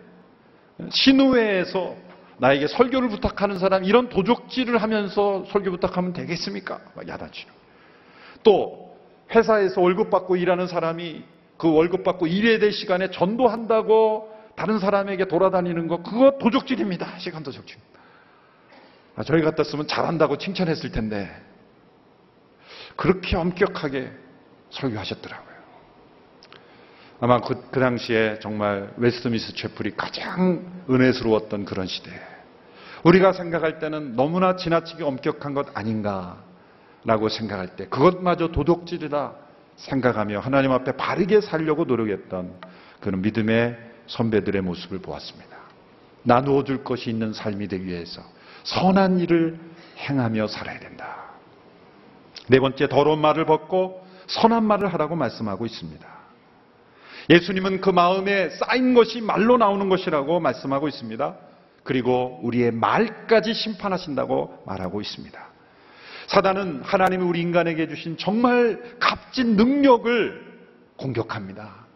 신우회에서 0.91 1.95
나에게 2.39 2.67
설교를 2.67 3.09
부탁하는 3.09 3.59
사람 3.59 3.83
이런 3.83 4.09
도둑질을 4.09 4.81
하면서 4.81 5.43
설교 5.51 5.71
부탁하면 5.71 6.13
되겠습니까? 6.13 6.79
야단치는. 7.07 7.53
또 8.43 8.97
회사에서 9.35 9.81
월급 9.81 10.09
받고 10.09 10.37
일하는 10.37 10.67
사람이 10.67 11.23
그 11.57 11.71
월급 11.71 12.03
받고 12.03 12.27
일해야 12.27 12.59
될 12.59 12.71
시간에 12.71 13.11
전도한다고 13.11 14.33
다른 14.55 14.79
사람에게 14.79 15.25
돌아다니는 15.25 15.87
거 15.87 16.01
그거 16.01 16.37
도적질입니다. 16.39 17.19
시간 17.19 17.43
도적질. 17.43 17.77
아, 19.15 19.23
저희 19.23 19.41
같았으면 19.41 19.87
잘한다고 19.87 20.37
칭찬했을 20.37 20.91
텐데 20.91 21.29
그렇게 22.95 23.35
엄격하게 23.35 24.11
설교하셨더라고요. 24.69 25.49
아마 27.21 27.41
그, 27.41 27.69
그 27.69 27.79
당시에 27.81 28.39
정말 28.39 28.93
웨스트민스터 28.95 29.53
채플이 29.53 29.95
가장 29.97 30.83
은혜스러웠던 30.89 31.65
그런 31.65 31.85
시대. 31.85 32.28
우리가 33.03 33.33
생각할 33.33 33.79
때는 33.79 34.15
너무나 34.15 34.55
지나치게 34.55 35.03
엄격한 35.03 35.53
것 35.53 35.67
아닌가 35.77 36.37
라고 37.05 37.29
생각할 37.29 37.75
때 37.75 37.87
그것마저 37.87 38.49
도덕질이다 38.49 39.33
생각하며 39.77 40.39
하나님 40.39 40.71
앞에 40.71 40.93
바르게 40.97 41.41
살려고 41.41 41.85
노력했던 41.85 42.53
그런 42.99 43.21
믿음의 43.21 43.77
선배들의 44.07 44.61
모습을 44.61 44.99
보았습니다. 44.99 45.57
나누어 46.23 46.63
줄 46.63 46.83
것이 46.83 47.09
있는 47.09 47.31
삶이 47.31 47.67
되기 47.69 47.85
위해서 47.85 48.21
선한 48.63 49.19
일을 49.19 49.59
행하며 49.97 50.47
살아야 50.47 50.79
된다. 50.79 51.29
네 52.47 52.59
번째 52.59 52.89
더러운 52.89 53.19
말을 53.19 53.45
벗고 53.45 54.05
선한 54.27 54.65
말을 54.65 54.91
하라고 54.93 55.15
말씀하고 55.15 55.65
있습니다. 55.65 56.07
예수님은 57.29 57.79
그 57.79 57.89
마음에 57.89 58.49
쌓인 58.49 58.93
것이 58.93 59.21
말로 59.21 59.57
나오는 59.57 59.87
것이라고 59.87 60.39
말씀하고 60.39 60.87
있습니다. 60.87 61.35
그리고 61.89 62.39
우리의 62.43 62.69
말까지 62.69 63.55
심판하신다고 63.55 64.61
말하고 64.67 65.01
있습니다. 65.01 65.43
사단은 66.27 66.83
하나님이 66.83 67.23
우리 67.23 67.41
인간에게 67.41 67.87
주신 67.87 68.15
정말 68.15 68.79
값진 68.99 69.55
능력을 69.55 70.59
공격합니다. 70.97 71.87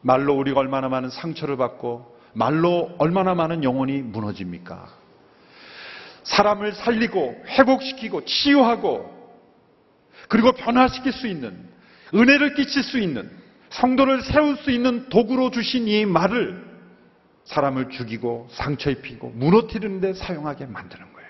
말로 0.00 0.36
우리가 0.36 0.60
얼마나 0.60 0.88
많은 0.88 1.10
상처를 1.10 1.56
받고 1.56 2.16
말로 2.34 2.94
얼마나 2.98 3.34
많은 3.34 3.64
영혼이 3.64 4.00
무너집니까? 4.00 4.86
사람을 6.22 6.74
살리고 6.74 7.42
회복시키고 7.48 8.24
치유하고 8.24 9.12
그리고 10.28 10.52
변화시킬 10.52 11.12
수 11.12 11.26
있는 11.26 11.68
은혜를 12.14 12.54
끼칠 12.54 12.84
수 12.84 13.00
있는 13.00 13.28
성도를 13.70 14.22
세울 14.22 14.56
수 14.58 14.70
있는 14.70 15.08
도구로 15.08 15.50
주신 15.50 15.88
이 15.88 16.06
말을 16.06 16.73
사람을 17.44 17.90
죽이고 17.90 18.48
상처 18.50 18.90
입히고 18.90 19.32
무너뜨리는데 19.34 20.14
사용하게 20.14 20.66
만드는 20.66 21.12
거예요. 21.12 21.28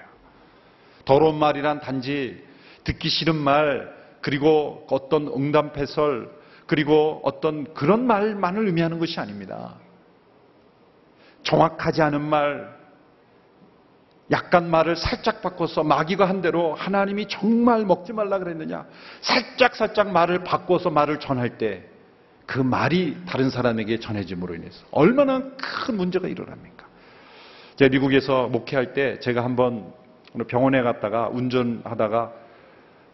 더러운 1.05 1.38
말이란 1.38 1.81
단지 1.81 2.42
듣기 2.85 3.09
싫은 3.09 3.35
말 3.37 3.92
그리고 4.20 4.87
어떤 4.90 5.29
응답해설 5.29 6.31
그리고 6.66 7.20
어떤 7.24 7.74
그런 7.74 8.07
말만을 8.07 8.66
의미하는 8.66 8.98
것이 8.98 9.20
아닙니다. 9.20 9.74
정확하지 11.42 12.00
않은 12.00 12.22
말, 12.22 12.74
약간 14.31 14.70
말을 14.70 14.96
살짝 14.96 15.42
바꿔서 15.42 15.85
마귀가 15.85 16.27
한 16.27 16.40
대로 16.40 16.74
하나님이 16.74 17.29
정말 17.29 17.85
먹지 17.85 18.14
말라 18.14 18.38
그랬느냐? 18.38 18.87
살짝 19.20 19.77
살짝 19.77 20.11
말을 20.11 20.42
바꿔서 20.44 20.88
말을 20.88 21.20
전할 21.20 21.59
때 21.59 21.87
그 22.47 22.59
말이 22.61 23.17
다른 23.27 23.51
사람에게 23.51 24.01
전해짐으로 24.01 24.55
인해서 24.55 24.85
얼마나 24.91 25.43
큰 25.57 25.97
문제가 25.97 26.29
일어납니까? 26.29 26.85
제가 27.77 27.89
미국에서 27.91 28.49
목회할 28.49 28.93
때 28.93 29.19
제가 29.21 29.43
한번 29.43 29.93
병원에 30.49 30.83
갔다가 30.83 31.29
운전하다가 31.29 32.33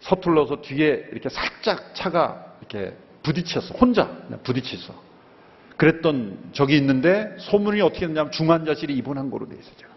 서툴러서 0.00 0.62
뒤에 0.62 1.08
이렇게 1.12 1.28
살짝 1.28 1.94
차가 1.94 2.54
이렇게 2.60 2.96
부딪혔어. 3.22 3.74
혼자 3.74 4.08
부딪혔어. 4.42 4.94
그랬던 5.76 6.50
적이 6.52 6.76
있는데 6.78 7.34
소문이 7.38 7.80
어떻게 7.80 8.06
됐냐면 8.06 8.30
중환자실에 8.32 8.92
입원한 8.94 9.30
거로 9.30 9.48
돼 9.48 9.56
있어요. 9.56 9.90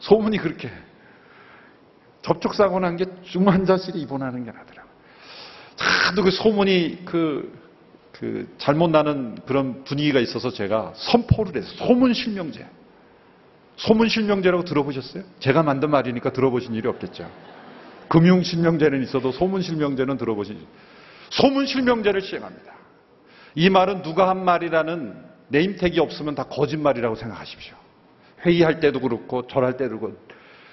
소문이 0.00 0.38
그렇게 0.38 0.70
접촉사고 2.22 2.78
난 2.80 2.96
게 2.96 3.06
중환자실에 3.22 3.98
입원하는 3.98 4.44
게 4.44 4.50
나더라고요. 4.52 4.92
하도 5.78 6.22
그 6.22 6.30
소문이 6.30 7.04
그, 7.04 7.52
그 8.18 8.52
잘못 8.58 8.90
나는 8.90 9.36
그런 9.46 9.84
분위기가 9.84 10.18
있어서 10.18 10.50
제가 10.50 10.92
선포를 10.96 11.54
했어요. 11.56 11.86
소문 11.86 12.14
실명제. 12.14 12.66
소문 13.76 14.08
실명제라고 14.08 14.64
들어보셨어요? 14.64 15.22
제가 15.38 15.62
만든 15.62 15.90
말이니까 15.90 16.32
들어보신 16.32 16.74
일이 16.74 16.88
없겠죠. 16.88 17.30
금융 18.08 18.42
실명제는 18.42 19.02
있어도 19.04 19.30
소문 19.30 19.62
실명제는 19.62 20.16
들어보신 20.16 20.58
소문 21.30 21.66
실명제를 21.66 22.22
시행합니다. 22.22 22.72
이 23.54 23.70
말은 23.70 24.02
누가 24.02 24.28
한 24.28 24.44
말이라는 24.44 25.14
네임택이 25.48 26.00
없으면 26.00 26.34
다 26.34 26.44
거짓말이라고 26.44 27.14
생각하십시오. 27.14 27.76
회의할 28.44 28.80
때도 28.80 29.00
그렇고 29.00 29.46
절할 29.46 29.76
때도 29.76 30.00
그렇고 30.00 30.18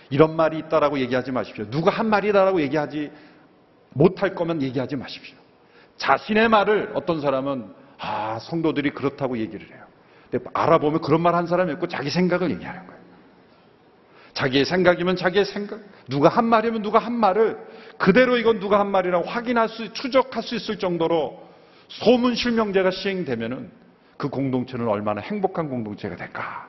이런 0.10 0.36
말이 0.36 0.58
있다라고 0.60 0.99
얘기하지 0.99 1.31
마십시오. 1.31 1.69
누가 1.69 1.91
한 1.91 2.10
말이다라고 2.10 2.62
얘기하지 2.62 3.12
못할 3.93 4.34
거면 4.34 4.62
얘기하지 4.62 4.95
마십시오. 4.95 5.44
자신의 5.97 6.49
말을 6.49 6.91
어떤 6.93 7.21
사람은 7.21 7.73
아 7.99 8.39
성도들이 8.39 8.91
그렇다고 8.91 9.38
얘기를 9.38 9.67
해요. 9.69 9.84
근데 10.29 10.45
알아보면 10.53 11.01
그런 11.01 11.21
말 11.21 11.36
한 11.36 11.47
사람이 11.47 11.71
없고 11.73 11.88
자기 11.88 12.10
생각을 12.10 12.51
얘기하는 12.51 12.86
거예요. 12.88 12.95
자기의 14.34 14.65
생각이면 14.65 15.15
자기의 15.15 15.45
생각, 15.45 15.79
누가 16.10 16.27
한 16.27 16.43
말이면 16.45 16.81
누가 16.81 16.99
한 16.99 17.13
말을 17.13 17.58
그대로 17.97 18.36
이건 18.38 18.60
누가 18.60 18.79
한 18.79 18.88
말이라고 18.91 19.25
확인할 19.25 19.69
수, 19.69 19.93
추적할 19.93 20.43
수 20.43 20.55
있을 20.55 20.77
정도로 20.77 21.41
소문 21.88 22.36
실명제가 22.36 22.91
시행되면은 22.91 23.71
그 24.17 24.27
공동체는 24.27 24.88
얼마나 24.89 25.21
행복한 25.21 25.69
공동체가 25.69 26.17
될까. 26.17 26.67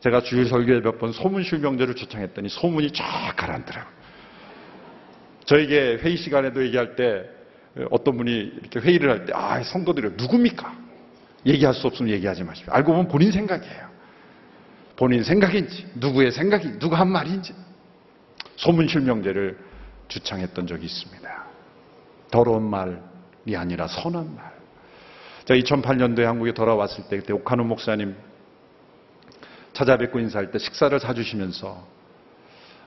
제가 0.00 0.22
주일 0.22 0.46
설교에 0.46 0.80
몇 0.80 0.98
번 0.98 1.12
소문 1.12 1.42
실명제를 1.42 1.94
주창했더니 1.94 2.48
소문이 2.48 2.92
쫙 2.92 3.34
가라앉더라고요. 3.36 3.92
저에게 5.44 5.98
회의 6.00 6.16
시간에도 6.16 6.64
얘기할 6.64 6.96
때 6.96 7.28
어떤 7.90 8.16
분이 8.16 8.30
이렇게 8.32 8.80
회의를 8.80 9.10
할 9.10 9.24
때, 9.26 9.32
아, 9.34 9.62
성도들이 9.62 10.10
누굽니까? 10.16 10.84
얘기할 11.46 11.74
수 11.74 11.86
없으면 11.86 12.10
얘기하지 12.12 12.44
마십시오. 12.44 12.72
알고 12.72 12.92
보면 12.92 13.08
본인 13.08 13.32
생각이에요. 13.32 13.94
본인 14.96 15.24
생각인지, 15.24 15.86
누구의 15.96 16.30
생각인지, 16.32 16.78
누가 16.78 16.98
한 17.00 17.08
말인지. 17.08 17.52
소문 18.56 18.86
실명제를 18.86 19.58
주창했던 20.08 20.66
적이 20.66 20.86
있습니다. 20.86 21.44
더러운 22.30 22.62
말이 22.68 23.56
아니라 23.56 23.88
선한 23.88 24.34
말. 24.34 24.54
제가 25.44 25.60
2008년도에 25.60 26.22
한국에 26.22 26.52
돌아왔을 26.52 27.04
때 27.08 27.18
그때 27.18 27.32
옥하는 27.32 27.66
목사님 27.66 28.16
찾아뵙고 29.72 30.20
인사할 30.20 30.50
때 30.50 30.58
식사를 30.58 30.98
사주시면서 30.98 31.86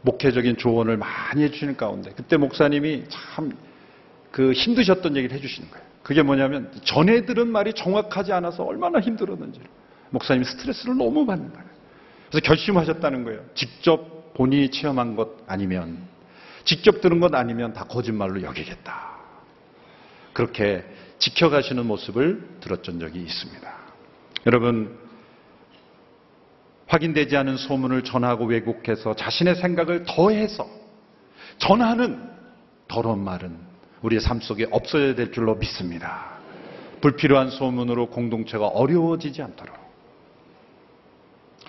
목회적인 0.02 0.58
조언을 0.58 0.97
많이 0.97 1.43
해주시는 1.43 1.76
가운데 1.76 2.12
그때 2.15 2.38
목사님이 2.38 3.06
참 3.10 3.52
그 4.32 4.54
힘드셨던 4.54 5.16
얘기를 5.16 5.36
해주시는 5.36 5.70
거예요. 5.72 5.86
그게 6.04 6.22
뭐냐면 6.22 6.72
전에 6.84 7.26
들은 7.26 7.48
말이 7.48 7.74
정확하지 7.74 8.32
않아서 8.34 8.63
얼마나 8.63 9.00
힘들었는지 9.00 9.60
목사님이 10.10 10.46
스트레스를 10.46 10.98
너무 10.98 11.26
받는 11.26 11.52
거예요. 11.52 11.68
그래서 12.30 12.44
결심하셨다는 12.44 13.24
거예요. 13.24 13.42
직접 13.56 14.34
본인이 14.34 14.70
체험한 14.70 15.16
것 15.16 15.30
아니면 15.48 16.08
직접 16.63 17.02
들은 17.02 17.20
것 17.20 17.34
아니면 17.34 17.74
다 17.74 17.86
거짓말로 17.86 18.42
여기겠다. 18.42 19.18
그렇게 20.34 20.86
지켜가시는 21.20 21.86
모습을 21.86 22.48
들었던 22.60 23.00
적이 23.00 23.24
있습니다. 23.24 23.74
여러분, 24.46 24.98
확인되지 26.88 27.36
않은 27.38 27.58
소문을 27.58 28.04
전하고 28.04 28.46
왜곡해서 28.46 29.16
자신의 29.16 29.56
생각을 29.56 30.06
더해서 30.06 30.70
전하는 31.58 32.30
더러운 32.88 33.24
말은 33.24 33.66
우리의 34.02 34.22
삶 34.22 34.40
속에 34.40 34.68
없어야 34.72 35.16
될 35.16 35.32
줄로 35.32 35.56
믿습니다. 35.56 36.38
불필요한 37.02 37.50
소문으로 37.50 38.08
공동체가 38.10 38.68
어려워지지 38.68 39.42
않도록. 39.42 39.76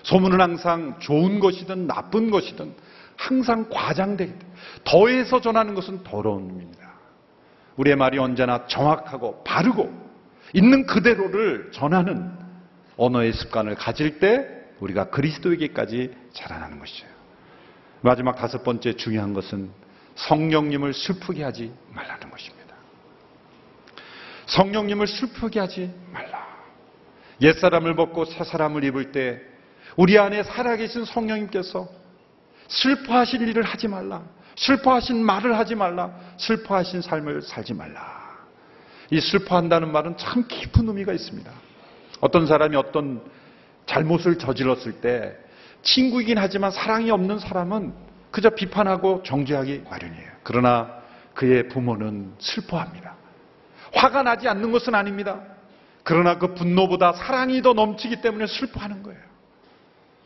소문은 0.02 0.40
항상 0.40 0.98
좋은 1.00 1.38
것이든 1.40 1.86
나쁜 1.86 2.30
것이든 2.30 2.74
항상 3.16 3.68
때문에 4.16 4.38
더해서 4.84 5.40
전하는 5.40 5.74
것은 5.74 6.04
더러운 6.04 6.44
의미입니다. 6.50 6.88
우리의 7.76 7.96
말이 7.96 8.18
언제나 8.18 8.66
정확하고 8.66 9.42
바르고 9.44 9.92
있는 10.52 10.86
그대로를 10.86 11.70
전하는 11.72 12.30
언어의 12.96 13.32
습관을 13.32 13.74
가질 13.74 14.18
때 14.18 14.46
우리가 14.80 15.10
그리스도에게까지 15.10 16.14
자라나는 16.32 16.78
것이에요. 16.78 17.10
마지막 18.00 18.36
다섯 18.36 18.62
번째 18.62 18.94
중요한 18.94 19.34
것은 19.34 19.70
성령님을 20.18 20.94
슬프게 20.94 21.44
하지 21.44 21.72
말라는 21.92 22.30
것입니다. 22.30 22.74
성령님을 24.46 25.06
슬프게 25.06 25.60
하지 25.60 25.94
말라. 26.12 26.46
옛사람을 27.40 27.94
벗고 27.94 28.24
새사람을 28.24 28.82
입을 28.84 29.12
때 29.12 29.40
우리 29.96 30.18
안에 30.18 30.42
살아계신 30.42 31.04
성령님께서 31.04 31.88
슬퍼하실 32.68 33.48
일을 33.48 33.62
하지 33.62 33.86
말라. 33.86 34.24
슬퍼하신 34.56 35.24
말을 35.24 35.56
하지 35.56 35.76
말라. 35.76 36.12
슬퍼하신 36.36 37.00
삶을 37.00 37.42
살지 37.42 37.74
말라. 37.74 38.18
이 39.10 39.20
슬퍼한다는 39.20 39.92
말은 39.92 40.16
참 40.16 40.46
깊은 40.48 40.88
의미가 40.88 41.12
있습니다. 41.12 41.50
어떤 42.20 42.46
사람이 42.46 42.74
어떤 42.76 43.22
잘못을 43.86 44.36
저질렀을 44.36 45.00
때 45.00 45.36
친구이긴 45.82 46.38
하지만 46.38 46.72
사랑이 46.72 47.10
없는 47.10 47.38
사람은 47.38 48.07
그저 48.30 48.50
비판하고 48.50 49.22
정죄하기 49.24 49.84
마련이에요. 49.90 50.30
그러나 50.42 50.98
그의 51.34 51.68
부모는 51.68 52.34
슬퍼합니다. 52.38 53.14
화가 53.92 54.22
나지 54.22 54.48
않는 54.48 54.72
것은 54.72 54.94
아닙니다. 54.94 55.40
그러나 56.02 56.38
그 56.38 56.54
분노보다 56.54 57.12
사랑이 57.12 57.62
더 57.62 57.72
넘치기 57.72 58.20
때문에 58.20 58.46
슬퍼하는 58.46 59.02
거예요. 59.02 59.20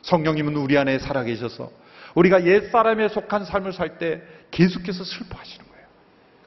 성령님은 0.03 0.57
우리 0.57 0.76
안에 0.78 0.98
살아계셔서 0.98 1.70
우리가 2.14 2.44
옛사람에 2.44 3.09
속한 3.09 3.44
삶을 3.44 3.72
살 3.72 3.98
때 3.98 4.22
계속해서 4.50 5.05
슬퍼하시는 5.05 5.66
거예요. 5.66 5.86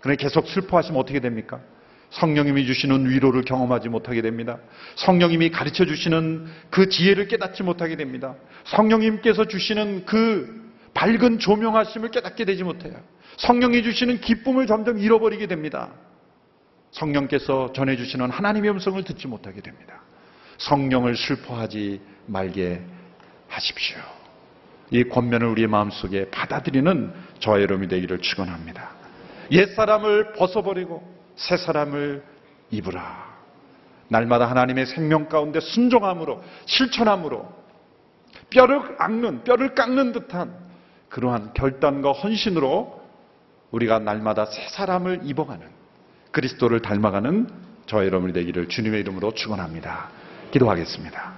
그런데 0.01 0.21
계속 0.23 0.47
슬퍼하시면 0.47 0.99
어떻게 0.99 1.19
됩니까? 1.19 1.59
성령님이 2.11 2.65
주시는 2.65 3.09
위로를 3.09 3.43
경험하지 3.43 3.89
못하게 3.89 4.21
됩니다. 4.21 4.57
성령님이 4.95 5.49
가르쳐 5.49 5.85
주시는 5.85 6.47
그 6.69 6.87
지혜를 6.89 7.27
깨닫지 7.27 7.63
못하게 7.63 7.95
됩니다. 7.95 8.35
성령님께서 8.65 9.45
주시는 9.45 10.05
그 10.05 10.64
밝은 10.95 11.39
조명하심을 11.39 12.09
깨닫게 12.09 12.45
되지 12.45 12.63
못해요. 12.63 12.95
성령이 13.37 13.83
주시는 13.83 14.21
기쁨을 14.21 14.65
점점 14.65 14.97
잃어버리게 14.97 15.45
됩니다. 15.45 15.91
성령께서 16.91 17.73
전해주시는 17.73 18.31
하나님의 18.31 18.71
음성을 18.71 19.03
듣지 19.03 19.27
못하게 19.27 19.61
됩니다. 19.61 20.01
성령을 20.57 21.17
슬퍼하지 21.17 22.01
말게 22.25 22.81
하십시오. 23.49 23.97
이 24.89 25.03
권면을 25.03 25.47
우리의 25.47 25.67
마음속에 25.67 26.29
받아들이는 26.29 27.13
저와 27.39 27.61
여러분이 27.61 27.89
되기를 27.89 28.19
축원합니다. 28.19 28.91
옛사람을 29.51 30.33
벗어버리고 30.33 31.03
새사람을 31.35 32.23
입으라. 32.71 33.35
날마다 34.07 34.49
하나님의 34.49 34.85
생명 34.85 35.27
가운데 35.27 35.59
순종함으로 35.59 36.41
실천함으로 36.65 37.53
뼈를 38.49 38.95
깎는 38.95 39.43
뼈를 39.43 39.75
깎는 39.75 40.13
듯한 40.13 40.64
그러한 41.15 41.53
결단과 41.53 42.11
헌신으로 42.11 43.01
우리가 43.71 43.99
날마다 43.99 44.45
새 44.47 44.67
사람을 44.67 45.21
입어가는 45.23 45.65
그리스도를 46.31 46.81
닮아가는 46.81 47.47
저와 47.85 48.05
여러분이 48.05 48.33
되기를 48.33 48.67
주님의 48.67 48.99
이름으로 48.99 49.31
축원합니다. 49.31 50.09
기도하겠습니다. 50.51 51.33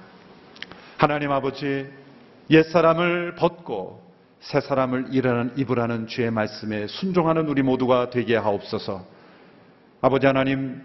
하나님 0.97 1.31
아버지 1.31 1.87
옛사람을 2.49 3.35
벗고 3.35 4.01
새 4.39 4.61
사람을 4.61 5.09
일하는 5.11 5.53
입으라는 5.57 6.07
주의 6.07 6.31
말씀에 6.31 6.87
순종하는 6.87 7.47
우리 7.47 7.61
모두가 7.61 8.09
되게 8.09 8.35
하옵소서. 8.35 9.05
아버지 10.01 10.25
하나님 10.25 10.81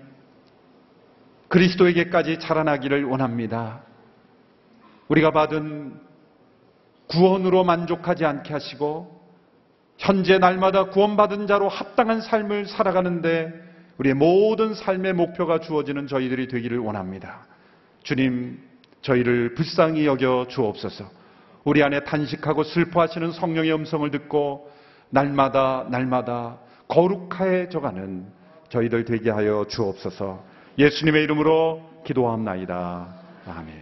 그리스도에게까지 1.49 2.41
자라나기를 2.41 3.05
원합니다. 3.07 3.85
우리가 5.09 5.31
받은 5.31 6.12
구원으로 7.13 7.65
만족하지 7.65 8.25
않게 8.25 8.53
하시고 8.53 9.21
현재 9.99 10.39
날마다 10.39 10.87
구원받은 10.87 11.47
자로 11.47 11.69
합당한 11.69 12.21
삶을 12.21 12.67
살아가는데 12.67 13.53
우리의 13.99 14.15
모든 14.15 14.75
삶의 14.75 15.13
목표가 15.13 15.61
주어지는 15.61 16.07
저희들이 16.07 16.49
되기를 16.49 16.79
원합니다. 16.79 17.47
주님, 18.03 18.59
저희를 19.03 19.55
불쌍히 19.55 20.07
여겨 20.07 20.47
주옵소서. 20.49 21.05
우리 21.65 21.83
안에 21.83 22.01
탄식하고 22.05 22.65
슬퍼하시는 22.65 23.33
성령의 23.33 23.73
음성을 23.75 24.11
듣고 24.11 24.71
날마다 25.11 25.87
날마다 25.91 26.59
거룩해져가는 26.89 28.27
저희들 28.71 29.05
되게 29.05 29.31
하여 29.31 29.67
주옵소서. 29.69 30.43
예수님의 30.79 31.23
이름으로 31.25 31.83
기도합나이다. 32.05 33.09
아멘. 33.47 33.82